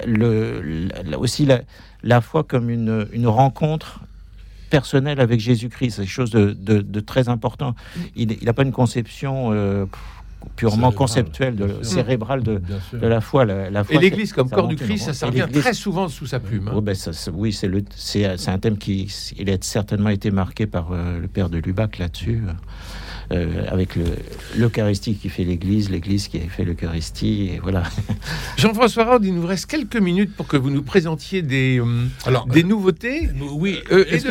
le, 0.07 1.17
aussi 1.17 1.47
la, 1.47 1.63
la, 2.05 2.21
foi 2.21 2.45
comme 2.45 2.71
une, 2.71 3.09
une 3.13 3.27
rencontre 3.27 4.01
personnelle 4.71 5.21
avec 5.21 5.41
Jésus-Christ. 5.41 5.97
C'est 5.97 6.03
quelque 6.03 6.11
chose 6.11 6.31
de, 6.31 6.53
de, 6.53 7.01
très 7.01 7.29
important. 7.29 7.75
Mm. 7.97 8.01
Il 8.15 8.45
n'a 8.45 8.53
pas 8.53 8.63
une 8.63 8.73
conception. 8.73 9.53
Euh, 9.53 9.87
purement 10.55 10.93
conceptuelle, 10.93 11.57
de, 11.57 11.83
cérébrale 11.83 12.43
de, 12.43 12.61
de, 12.93 13.07
la 13.07 13.21
foi. 13.21 13.45
La, 13.45 13.85
foi 13.85 13.97
Et 13.97 13.99
l'Église 13.99 14.33
comme 14.33 14.49
corps 14.49 14.69
du 14.69 14.77
Christ, 14.77 15.13
ça, 15.13 15.27
revient 15.27 15.47
très 15.53 15.75
souvent 15.75 16.09
sous 16.09 16.27
sa 16.27 16.41
plume. 16.41 16.69
Hein. 16.69 16.81
Ben, 16.83 16.95
oui, 17.33 17.53
c'est 17.53 18.49
un 18.49 18.59
thème 18.59 18.79
qui 18.79 19.13
il 19.39 19.51
a 19.51 19.57
certainement 19.61 20.11
été 20.11 20.31
marqué 20.31 20.67
par 20.67 20.93
euh, 20.93 21.19
le 21.19 21.29
père 21.29 21.49
de 21.49 21.59
Lubac 21.59 21.99
là-dessus. 21.99 22.43
Euh, 23.33 23.65
avec 23.69 23.99
l'Eucharistie 24.57 25.17
qui 25.17 25.29
fait 25.29 25.43
l'Église, 25.43 25.91
l'Église 25.91 26.29
qui 26.29 26.39
fait 26.39 26.65
l'Eucharistie, 26.65 27.51
et 27.55 27.59
voilà. 27.61 27.83
Jean-François 28.57 29.05
Raud, 29.05 29.19
il 29.25 29.35
nous 29.35 29.47
reste 29.47 29.67
quelques 29.67 29.97
minutes 29.97 30.33
pour 30.37 30.47
que 30.47 30.57
vous 30.57 30.71
nous 30.71 30.83
présentiez 30.83 31.43
des, 31.43 31.81
euh, 31.81 32.07
Alors, 32.25 32.47
des 32.47 32.63
nouveautés 32.63 33.29
oui, 33.51 33.81
est-ce 33.91 34.27
que, 34.27 34.31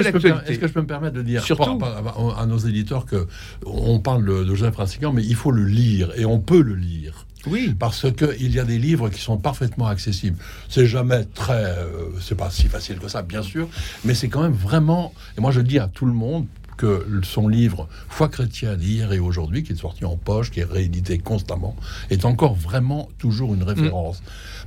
est 0.49 0.58
que, 0.58 0.67
je 0.67 0.73
peux 0.73 0.81
me 0.81 0.88
permettre 0.88 1.15
de 1.15 1.23
dire 1.23 1.43
Surtout, 1.43 1.77
à, 1.84 2.45
nos 2.45 2.58
éditeurs 2.58 3.05
que 3.05 3.27
on 3.65 3.99
parle 3.99 4.23
de, 4.25 4.45
de 4.45 4.55
Joseph 4.55 4.75
mais 5.13 5.23
il 5.25 5.36
faut 5.36 5.51
le 5.51 5.65
lire, 5.65 6.12
et 6.15 6.25
on 6.25 6.39
peut 6.39 6.62
le 6.62 6.75
lire. 6.75 7.25
Oui. 7.47 7.75
Parce 7.77 8.08
qu'il 8.13 8.55
y 8.55 8.60
a 8.60 8.63
des 8.63 8.79
livres 8.79 9.10
qui 9.10 9.21
sont 9.21 9.38
parfaitement 9.38 9.88
accessibles. 9.88 10.38
C'est 10.69 10.88
jamais 10.88 11.25
très. 11.25 11.75
c'est 12.21 12.36
pas 12.36 12.49
si 12.49 12.67
facile 12.67 12.97
que 12.97 13.08
ça, 13.10 13.21
bien 13.21 13.43
sûr, 13.43 13.67
mais 14.05 14.15
c'est 14.15 14.29
quand 14.29 14.41
même 14.41 14.53
vraiment. 14.53 15.13
Et 15.38 15.41
moi, 15.41 15.51
je 15.51 15.62
dis 15.62 15.79
à 15.79 15.88
tout 15.88 16.05
le 16.05 16.13
monde, 16.13 16.47
que 16.77 17.05
son 17.23 17.47
livre 17.47 17.88
Foi 18.09 18.29
chrétienne 18.29 18.81
hier 18.81 19.11
et 19.13 19.19
aujourd'hui, 19.19 19.63
qui 19.63 19.73
est 19.73 19.77
sorti 19.77 20.05
en 20.05 20.17
poche, 20.17 20.51
qui 20.51 20.59
est 20.59 20.65
réédité 20.65 21.17
constamment, 21.17 21.75
est 22.09 22.25
encore 22.25 22.55
vraiment 22.55 23.09
toujours 23.17 23.53
une 23.53 23.63
référence. 23.63 24.21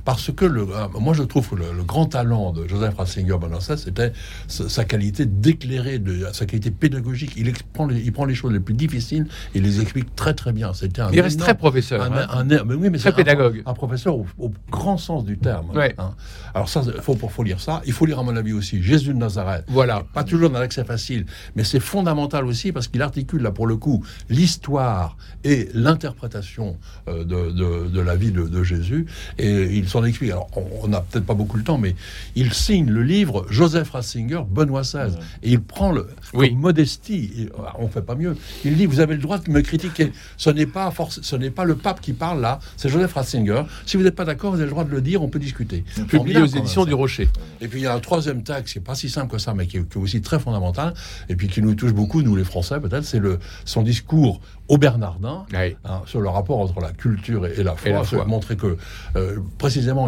Parce 0.05 0.31
que 0.31 0.45
le, 0.45 0.61
euh, 0.61 0.87
moi, 0.99 1.13
je 1.13 1.23
trouve 1.23 1.49
que 1.49 1.55
le, 1.55 1.83
grand 1.83 2.05
talent 2.05 2.51
de 2.51 2.67
Joseph 2.67 2.95
Ratzinger 2.95 3.37
Bonassa, 3.39 3.77
c'était 3.77 4.13
sa, 4.47 4.85
qualité 4.85 5.25
d'éclairer, 5.25 6.01
sa 6.33 6.45
qualité 6.45 6.71
pédagogique. 6.71 7.33
Il, 7.37 7.51
prend 7.73 7.87
les, 7.87 7.99
il 7.99 8.11
prend 8.11 8.25
les 8.25 8.35
choses 8.35 8.53
les 8.53 8.59
plus 8.59 8.73
difficiles 8.73 9.27
et 9.55 9.59
les 9.59 9.81
explique 9.81 10.15
très 10.15 10.33
très 10.33 10.51
bien. 10.51 10.73
C'était 10.73 11.01
un 11.01 11.11
il 11.11 11.21
reste 11.21 11.39
très 11.39 11.55
professeur, 11.55 12.01
un, 12.01 12.11
hein. 12.11 12.63
mais 12.65 12.75
oui, 12.75 12.89
mais 12.89 12.97
très 12.97 13.13
pédagogue, 13.13 13.63
un, 13.65 13.73
professeur 13.73 14.15
au, 14.15 14.25
grand 14.69 14.97
sens 14.97 15.25
du 15.25 15.37
terme. 15.37 15.71
Hein. 15.75 16.11
Alors 16.53 16.69
ça, 16.69 16.81
faut 17.01 17.15
faut 17.15 17.43
lire 17.43 17.59
ça. 17.59 17.81
Il 17.85 17.93
faut 17.93 18.05
lire 18.05 18.19
à 18.19 18.23
mon 18.23 18.35
avis 18.35 18.53
aussi 18.53 18.81
Jésus 18.81 19.13
de 19.13 19.19
Nazareth. 19.19 19.65
Voilà, 19.67 20.03
pas 20.13 20.23
toujours 20.23 20.49
dans 20.49 20.59
l'accès 20.59 20.83
facile, 20.83 21.25
mais 21.55 21.63
c'est 21.63 21.79
fondamental 21.79 22.45
aussi 22.45 22.71
parce 22.71 22.87
qu'il 22.87 23.01
articule 23.01 23.41
là 23.41 23.51
pour 23.51 23.67
le 23.67 23.77
coup 23.77 24.03
l'histoire 24.29 25.17
et 25.43 25.69
l'interprétation 25.73 26.77
euh, 27.07 27.23
de, 27.23 27.87
de, 27.87 28.01
la 28.01 28.15
vie 28.15 28.31
de, 28.31 28.43
de 28.43 28.63
Jésus 28.63 29.05
et 29.37 29.63
il 29.63 29.87
s'en 29.89 30.03
explique. 30.03 30.31
Alors, 30.31 30.49
on 30.81 30.87
n'a 30.87 31.01
peut-être 31.01 31.25
pas 31.25 31.33
beaucoup 31.33 31.57
de 31.57 31.63
temps, 31.63 31.77
mais 31.77 31.95
il 32.35 32.53
signe 32.53 32.89
le 32.89 33.03
livre 33.03 33.45
Joseph 33.49 33.91
Ratzinger, 33.91 34.41
Benoît 34.49 34.81
XVI, 34.81 35.17
et 35.43 35.51
il 35.51 35.61
prend 35.61 35.91
le 35.91 36.07
oui. 36.33 36.51
modestie. 36.55 37.49
on 37.77 37.87
fait 37.87 38.01
pas 38.01 38.15
mieux. 38.15 38.37
Il 38.65 38.75
dit 38.77 38.85
vous 38.85 38.99
avez 38.99 39.15
le 39.15 39.21
droit 39.21 39.39
de 39.39 39.49
me 39.51 39.61
critiquer. 39.61 40.11
Ce 40.37 40.49
n'est 40.49 40.65
pas 40.65 40.89
force, 40.91 41.21
ce 41.21 41.35
n'est 41.35 41.51
pas 41.51 41.65
le 41.65 41.75
pape 41.75 42.01
qui 42.01 42.13
parle 42.13 42.41
là, 42.41 42.59
c'est 42.77 42.89
Joseph 42.89 43.13
Ratzinger. 43.13 43.63
Si 43.85 43.97
vous 43.97 44.03
n'êtes 44.03 44.15
pas 44.15 44.25
d'accord, 44.25 44.51
vous 44.51 44.57
avez 44.57 44.65
le 44.65 44.71
droit 44.71 44.83
de 44.83 44.91
le 44.91 45.01
dire. 45.01 45.21
On 45.21 45.29
peut 45.29 45.39
discuter. 45.39 45.83
Publié 46.07 46.41
aux 46.41 46.45
éditions 46.45 46.85
du 46.85 46.93
Rocher. 46.93 47.29
Et 47.61 47.67
puis 47.67 47.79
il 47.79 47.83
y 47.83 47.87
a 47.87 47.93
un 47.93 47.99
troisième 47.99 48.43
texte 48.43 48.73
qui 48.73 48.79
est 48.79 48.83
pas 48.83 48.95
si 48.95 49.09
simple 49.09 49.31
que 49.31 49.37
ça, 49.37 49.53
mais 49.53 49.67
qui 49.67 49.77
est, 49.77 49.95
aussi 49.95 50.21
très 50.21 50.39
fondamental, 50.39 50.93
et 51.27 51.35
puis 51.35 51.47
qui 51.47 51.61
nous 51.61 51.75
touche 51.75 51.93
beaucoup, 51.93 52.21
nous 52.21 52.35
les 52.35 52.43
Français 52.43 52.79
peut-être, 52.79 53.03
c'est 53.03 53.19
le 53.19 53.39
son 53.65 53.81
discours 53.81 54.41
au 54.69 54.77
Bernardin 54.77 55.45
hein, 55.53 56.01
sur 56.05 56.21
le 56.21 56.29
rapport 56.29 56.59
entre 56.59 56.79
la 56.79 56.91
culture 56.91 57.47
et, 57.47 57.63
la 57.63 57.75
foi, 57.75 58.03
et 58.13 58.25
montrer 58.25 58.55
que 58.55 58.77
euh, 59.15 59.39
précisément 59.57 60.07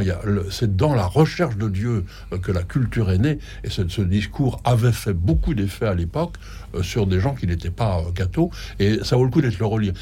c'est 0.51 0.77
dans 0.77 0.93
la 0.93 1.07
recherche 1.07 1.57
de 1.57 1.67
Dieu 1.67 2.05
euh, 2.31 2.37
que 2.37 2.51
la 2.51 2.61
culture 2.61 3.11
est 3.11 3.17
née, 3.17 3.39
et 3.63 3.69
ce, 3.69 4.01
discours 4.01 4.61
avait 4.63 4.91
fait 4.91 5.13
beaucoup 5.13 5.55
d'effets 5.55 5.87
à 5.87 5.95
l'époque 5.95 6.35
euh, 6.75 6.83
sur 6.83 7.07
des 7.07 7.19
gens 7.19 7.33
qui 7.33 7.47
n'étaient 7.47 7.71
pas 7.71 8.03
cathos, 8.13 8.51
et 8.79 8.99
ça 9.03 9.15
vaut 9.15 9.25
le 9.25 9.31
coup 9.31 9.41
d'être 9.41 9.57
le 9.57 9.65
relire. 9.65 9.93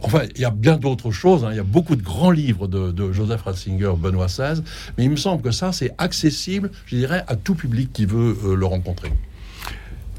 Enfin, 0.00 0.22
il 0.36 0.40
y 0.40 0.44
a 0.44 0.50
bien 0.50 0.76
d'autres 0.76 1.10
choses, 1.10 1.44
hein. 1.44 1.48
il 1.50 1.56
y 1.56 1.60
a 1.60 1.64
beaucoup 1.64 1.96
de 1.96 2.02
grands 2.02 2.30
livres 2.30 2.68
de, 2.68 3.12
Joseph 3.12 3.42
Ratzinger, 3.42 3.94
Benoît 3.98 4.26
XVI, 4.26 4.62
mais 4.96 5.04
il 5.04 5.10
me 5.10 5.16
semble 5.16 5.42
que 5.42 5.50
ça, 5.50 5.72
c'est 5.72 5.92
accessible, 5.98 6.70
je 6.86 6.96
dirais, 6.96 7.24
à 7.26 7.34
tout 7.34 7.54
public 7.56 7.92
qui 7.92 8.06
veut 8.06 8.54
le 8.54 8.66
rencontrer. 8.66 9.12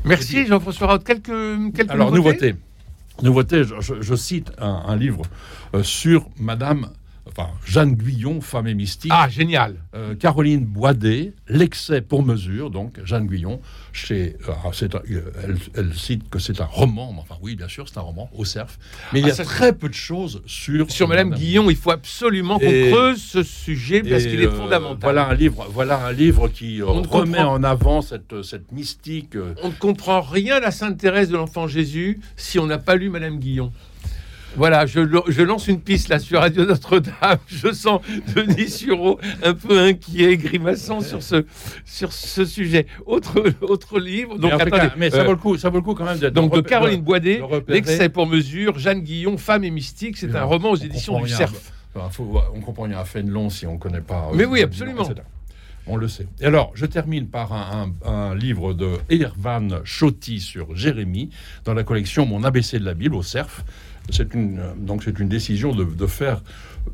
Merci 0.03 0.45
Jean-François 0.45 0.99
Quelques, 0.99 1.73
quelques 1.73 1.89
Alors, 1.89 2.11
nouveautés 2.11 2.55
Nouveauté, 3.21 3.63
je, 3.63 4.15
cite 4.15 4.51
un, 4.59 4.95
livre 4.95 5.21
euh, 5.73 5.83
sur 5.83 6.27
Madame 6.37 6.89
enfin, 7.27 7.49
Jeanne 7.65 7.95
Guyon, 7.95 8.41
femme 8.41 8.67
et 8.67 8.73
mystique. 8.73 9.11
Ah, 9.13 9.27
génial. 9.29 9.75
Euh, 9.95 10.15
Caroline 10.15 10.65
Boidet, 10.65 11.33
L'excès 11.47 12.01
pour 12.01 12.23
mesure, 12.23 12.69
donc 12.69 12.99
Jeanne 13.03 13.27
Guyon. 13.27 13.61
Chez, 13.93 14.35
euh, 14.49 15.21
elle, 15.75 15.93
cite 15.93 16.29
que 16.29 16.39
c'est 16.39 16.59
un 16.59 16.65
roman, 16.65 17.15
enfin 17.17 17.35
oui, 17.41 17.55
bien 17.55 17.67
sûr, 17.67 17.87
c'est 17.87 17.97
un 17.97 18.01
roman, 18.01 18.29
au 18.33 18.43
cerf. 18.43 18.77
Mais 19.13 19.21
il 19.21 19.27
y 19.27 19.31
a 19.31 19.35
ah, 19.37 19.43
très 19.43 19.73
peu 19.73 19.87
de 19.87 19.93
choses 19.93 20.41
sur. 20.45 20.91
Sur 20.91 21.07
Madame, 21.07 21.33
Guillon, 21.33 21.69
il 21.69 21.77
faut 21.77 21.91
absolument 21.91 22.59
qu'on 22.59 22.91
creuse 22.91 23.21
ce 23.21 23.43
sujet 23.43 24.01
parce 24.03 24.23
qu'il 24.23 24.41
est 24.41 24.49
fondamental. 24.49 24.99
voilà, 25.01 25.27
un 25.27 25.33
livre, 25.33 25.67
voilà 25.71 26.05
un 26.05 26.11
livre 26.11 26.49
qui 26.49 26.81
remet 26.81 27.39
en 27.39 27.63
avant 27.63 28.01
cette, 28.01 28.41
cette 28.43 28.71
mystique. 28.71 29.35
On 29.63 29.69
ne 29.69 29.73
comprend 29.73 30.21
rien 30.21 30.61
à 30.61 30.71
Sainte 30.71 30.97
Thérèse 30.97 31.29
de 31.29 31.37
l'Enfant 31.37 31.67
Jésus 31.67 32.19
si 32.35 32.59
on 32.59 32.65
n'a 32.65 32.77
pas 32.77 32.95
lu 32.95 33.09
Madame 33.09 33.39
Guillon. 33.39 33.71
Voilà, 34.55 34.85
je, 34.85 35.41
lance 35.41 35.67
une 35.67 35.81
piste 35.81 36.09
là 36.09 36.19
sur 36.19 36.39
Radio 36.39 36.65
Notre-Dame. 36.65 37.37
Je 37.47 37.71
sens 37.71 38.01
Denis 38.35 38.69
Sureau 38.69 39.19
un 39.43 39.53
peu 39.53 39.79
inquiet, 39.79 40.37
grimaçant 40.37 41.01
sur 41.01 41.21
ce, 41.21 41.45
sur 41.85 42.13
ce 42.13 42.45
sujet. 42.45 42.87
Autre, 43.05 43.43
autre 43.61 43.99
livre. 43.99 44.37
Donc, 44.37 44.53
mais, 44.97 45.09
ça, 45.09 45.21
euh, 45.21 45.23
vaut 45.23 45.31
le 45.31 45.37
coup, 45.37 45.57
ça 45.57 45.69
vaut 45.69 45.77
le 45.77 45.83
coup 45.83 45.93
quand 45.93 46.05
même 46.05 46.17
Donc, 46.31 46.53
de 46.53 46.61
Caroline 46.61 47.01
Boidet, 47.01 47.41
L'excès 47.67 48.09
pour 48.09 48.27
mesure, 48.27 48.79
Jeanne 48.79 49.01
Guillon, 49.01 49.37
Femme 49.37 49.63
et 49.63 49.71
mystique. 49.71 50.17
C'est 50.17 50.35
un 50.35 50.43
roman 50.43 50.71
aux 50.71 50.75
éditions 50.75 51.21
du 51.21 51.29
Cerf. 51.29 51.51
on 51.95 52.61
comprend 52.61 52.83
rien 52.83 52.97
à 52.97 53.05
Fénelon 53.05 53.49
si 53.49 53.65
on 53.65 53.73
ne 53.73 53.79
connaît 53.79 54.01
pas. 54.01 54.29
Mais 54.33 54.45
oui, 54.45 54.61
absolument. 54.61 55.07
On 55.87 55.97
le 55.97 56.07
sait. 56.07 56.27
Et 56.41 56.45
alors, 56.45 56.71
je 56.73 56.85
termine 56.85 57.27
par 57.27 57.53
un, 57.53 58.35
livre 58.35 58.73
de 58.73 58.97
Ervan 59.09 59.83
Chotti 59.83 60.39
sur 60.39 60.75
Jérémie, 60.75 61.29
dans 61.63 61.73
la 61.73 61.83
collection 61.83 62.25
Mon 62.25 62.43
ABC 62.43 62.79
de 62.79 62.85
la 62.85 62.95
Bible, 62.95 63.15
au 63.15 63.21
CERF. 63.21 63.63
C'est 64.11 64.33
une, 64.33 64.61
donc 64.77 65.03
c'est 65.03 65.19
une 65.19 65.29
décision 65.29 65.73
de, 65.73 65.83
de 65.83 66.07
faire 66.07 66.41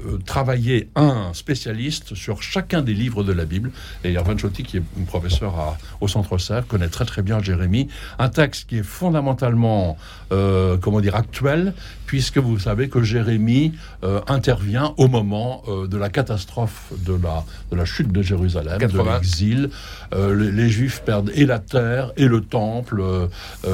euh, 0.05 0.17
travailler 0.25 0.89
un 0.95 1.31
spécialiste 1.33 2.15
sur 2.15 2.41
chacun 2.41 2.81
des 2.81 2.93
livres 2.93 3.23
de 3.23 3.33
la 3.33 3.45
Bible. 3.45 3.71
Et 4.03 4.11
Irvan 4.13 4.37
Chotti, 4.37 4.63
qui 4.63 4.77
est 4.77 4.83
professeur 5.05 5.59
à, 5.59 5.77
au 5.99 6.07
Centre 6.07 6.37
Serre, 6.37 6.65
connaît 6.65 6.87
très 6.87 7.05
très 7.05 7.21
bien 7.21 7.41
Jérémie. 7.41 7.87
Un 8.17 8.29
texte 8.29 8.69
qui 8.69 8.77
est 8.77 8.83
fondamentalement, 8.83 9.97
euh, 10.31 10.77
comment 10.77 11.01
dire, 11.01 11.15
actuel, 11.15 11.73
puisque 12.05 12.37
vous 12.37 12.57
savez 12.57 12.89
que 12.89 13.03
Jérémie 13.03 13.73
euh, 14.03 14.21
intervient 14.27 14.93
au 14.97 15.07
moment 15.07 15.63
de 15.67 15.97
la 15.97 16.09
catastrophe 16.09 16.91
de 17.05 17.13
la, 17.13 17.43
de 17.71 17.75
la 17.75 17.85
chute 17.85 18.11
de 18.11 18.21
Jérusalem, 18.21 18.79
de 18.79 19.01
l'exil. 19.01 19.69
Les, 20.13 20.51
les, 20.51 20.69
Juifs 20.69 21.03
perdent 21.03 21.31
et 21.35 21.45
la 21.45 21.59
terre, 21.59 22.11
et 22.17 22.27
le 22.27 22.41
temple, 22.41 23.03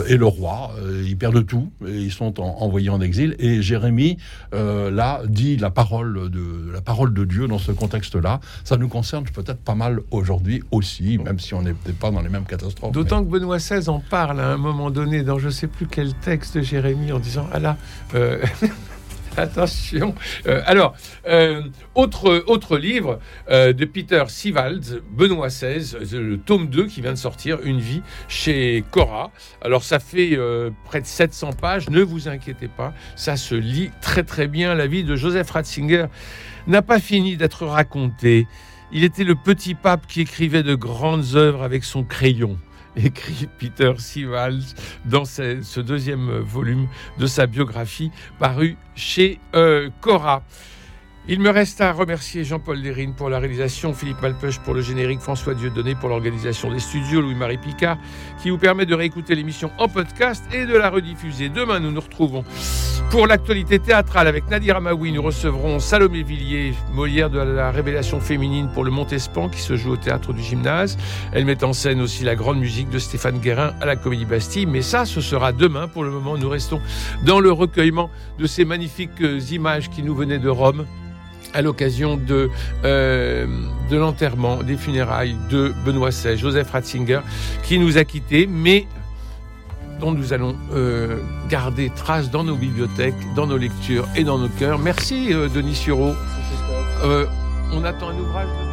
et 0.07 0.17
le 0.17 0.25
roi. 0.25 0.71
ils 1.05 1.17
perdent 1.17 1.45
tout, 1.45 1.71
et 1.87 1.91
ils 1.91 2.11
sont 2.11 2.39
envoyés 2.39 2.89
en 2.89 3.01
exil. 3.01 3.35
Et 3.39 3.61
Jérémie, 3.61 4.17
là, 4.51 5.21
dit 5.27 5.57
la 5.57 5.71
parole 5.71 6.06
de 6.13 6.71
la 6.71 6.81
parole 6.81 7.13
de 7.13 7.25
Dieu 7.25 7.47
dans 7.47 7.59
ce 7.59 7.71
contexte-là. 7.71 8.39
Ça 8.63 8.77
nous 8.77 8.87
concerne 8.87 9.25
peut-être 9.25 9.59
pas 9.59 9.75
mal 9.75 10.01
aujourd'hui 10.11 10.63
aussi, 10.71 11.17
même 11.17 11.39
si 11.39 11.53
on 11.53 11.61
n'est 11.61 11.73
pas 11.73 12.11
dans 12.11 12.21
les 12.21 12.29
mêmes 12.29 12.45
catastrophes. 12.45 12.91
D'autant 12.91 13.23
que 13.23 13.29
Benoît 13.29 13.57
XVI 13.57 13.89
en 13.89 13.99
parle 13.99 14.39
à 14.39 14.51
un 14.51 14.57
moment 14.57 14.91
donné 14.91 15.23
dans 15.23 15.39
je 15.39 15.47
ne 15.47 15.51
sais 15.51 15.67
plus 15.67 15.87
quel 15.87 16.13
texte 16.13 16.57
de 16.57 16.61
Jérémie 16.61 17.11
en 17.11 17.19
disant 17.19 17.47
Ah 17.51 17.59
là, 17.59 17.77
euh, 18.15 18.43
Attention. 19.47 20.15
Euh, 20.47 20.61
alors, 20.65 20.95
euh, 21.27 21.61
autre, 21.93 22.43
autre 22.47 22.77
livre 22.77 23.19
euh, 23.51 23.71
de 23.71 23.85
Peter 23.85 24.23
Sivald, 24.27 25.03
Benoît 25.11 25.49
XVI, 25.49 25.95
le 26.11 26.37
tome 26.37 26.67
2 26.67 26.87
qui 26.87 27.01
vient 27.01 27.13
de 27.13 27.17
sortir, 27.17 27.59
Une 27.63 27.79
vie, 27.79 28.01
chez 28.27 28.83
Cora. 28.89 29.31
Alors, 29.61 29.83
ça 29.83 29.99
fait 29.99 30.37
près 30.85 31.01
de 31.01 31.05
700 31.05 31.51
pages, 31.53 31.89
ne 31.89 32.01
vous 32.01 32.27
inquiétez 32.27 32.67
pas, 32.67 32.93
ça 33.15 33.37
se 33.37 33.53
lit 33.53 33.91
très 34.01 34.23
très 34.23 34.47
bien. 34.47 34.73
La 34.73 34.87
vie 34.87 35.03
de 35.03 35.15
Joseph 35.15 35.51
Ratzinger 35.51 36.07
n'a 36.65 36.81
pas 36.81 36.99
fini 36.99 37.37
d'être 37.37 37.65
racontée. 37.65 38.47
Il 38.91 39.03
était 39.03 39.23
le 39.23 39.35
petit 39.35 39.75
pape 39.75 40.07
qui 40.07 40.21
écrivait 40.21 40.63
de 40.63 40.73
grandes 40.73 41.35
œuvres 41.35 41.61
avec 41.61 41.83
son 41.83 42.03
crayon 42.03 42.57
écrit 43.05 43.47
Peter 43.57 43.93
Sivals 43.97 44.63
dans 45.05 45.25
ce, 45.25 45.79
deuxième 45.79 46.39
volume 46.39 46.87
de 47.17 47.27
sa 47.27 47.47
biographie 47.47 48.11
paru 48.39 48.77
chez 48.95 49.39
euh, 49.55 49.89
Cora. 50.01 50.43
Il 51.29 51.41
me 51.41 51.49
reste 51.49 51.81
à 51.81 51.91
remercier 51.91 52.45
Jean-Paul 52.45 52.77
Lérine 52.77 53.13
pour 53.13 53.29
la 53.29 53.39
réalisation, 53.39 53.93
Philippe 53.93 54.21
Malpeuch 54.21 54.59
pour 54.59 54.73
le 54.73 54.81
générique, 54.81 55.19
François 55.19 55.55
Dieudonné 55.55 55.93
pour 55.93 56.07
l'organisation 56.07 56.71
des 56.71 56.79
studios, 56.79 57.21
Louis-Marie 57.21 57.57
Picard 57.57 57.97
qui 58.41 58.49
vous 58.49 58.57
permet 58.57 58.85
de 58.85 58.95
réécouter 58.95 59.35
l'émission 59.35 59.71
en 59.77 59.89
podcast 59.89 60.43
et 60.53 60.65
de 60.65 60.75
la 60.75 60.89
rediffuser. 60.89 61.49
Demain, 61.49 61.81
nous 61.81 61.91
nous 61.91 62.01
retrouvons 62.01 62.45
pour 63.09 63.27
l'actualité 63.27 63.79
théâtrale 63.79 64.27
avec 64.27 64.49
Nadir 64.49 64.77
Amaoui. 64.77 65.11
Nous 65.11 65.21
recevrons 65.21 65.79
Salomé 65.79 66.23
Villiers, 66.23 66.73
Molière 66.93 67.29
de 67.29 67.39
la 67.39 67.71
révélation 67.71 68.19
féminine 68.19 68.69
pour 68.73 68.83
le 68.83 68.91
Montespan 68.91 69.49
qui 69.49 69.61
se 69.61 69.75
joue 69.75 69.91
au 69.91 69.97
théâtre 69.97 70.33
du 70.33 70.41
gymnase. 70.41 70.97
Elle 71.31 71.45
met 71.45 71.63
en 71.63 71.73
scène 71.73 72.01
aussi 72.01 72.23
la 72.23 72.35
grande 72.35 72.59
musique 72.59 72.89
de 72.89 72.99
Stéphane 72.99 73.39
Guérin 73.39 73.73
à 73.81 73.85
la 73.85 73.95
Comédie 73.95 74.25
Bastille. 74.25 74.65
Mais 74.65 74.81
ça, 74.81 75.05
ce 75.05 75.21
sera 75.21 75.51
demain. 75.51 75.87
Pour 75.87 76.03
le 76.03 76.11
moment, 76.11 76.37
nous 76.37 76.49
restons 76.49 76.81
dans 77.25 77.39
le 77.39 77.51
recueillement 77.51 78.09
de 78.39 78.47
ces 78.47 78.65
magnifiques 78.65 79.23
images 79.51 79.89
qui 79.89 80.03
nous 80.03 80.15
venaient 80.15 80.39
de 80.39 80.49
Rome 80.49 80.85
à 81.53 81.61
l'occasion 81.61 82.17
de, 82.17 82.49
euh, 82.83 83.47
de 83.89 83.97
l'enterrement, 83.97 84.63
des 84.63 84.75
funérailles 84.75 85.35
de 85.49 85.73
Benoît 85.85 86.09
XVI, 86.09 86.37
Joseph 86.37 86.69
Ratzinger, 86.71 87.21
qui 87.63 87.79
nous 87.79 87.97
a 87.97 88.03
quittés, 88.03 88.47
mais 88.47 88.85
dont 89.99 90.11
nous 90.11 90.33
allons 90.33 90.55
euh, 90.73 91.17
garder 91.49 91.89
trace 91.95 92.29
dans 92.29 92.43
nos 92.43 92.55
bibliothèques, 92.55 93.15
dans 93.35 93.47
nos 93.47 93.57
lectures 93.57 94.07
et 94.15 94.23
dans 94.23 94.37
nos 94.37 94.49
cœurs. 94.49 94.79
Merci 94.79 95.33
euh, 95.33 95.49
Denis 95.49 95.75
Sureau. 95.75 96.13
on 97.71 97.83
attend 97.83 98.09
un 98.09 98.19
ouvrage 98.19 98.66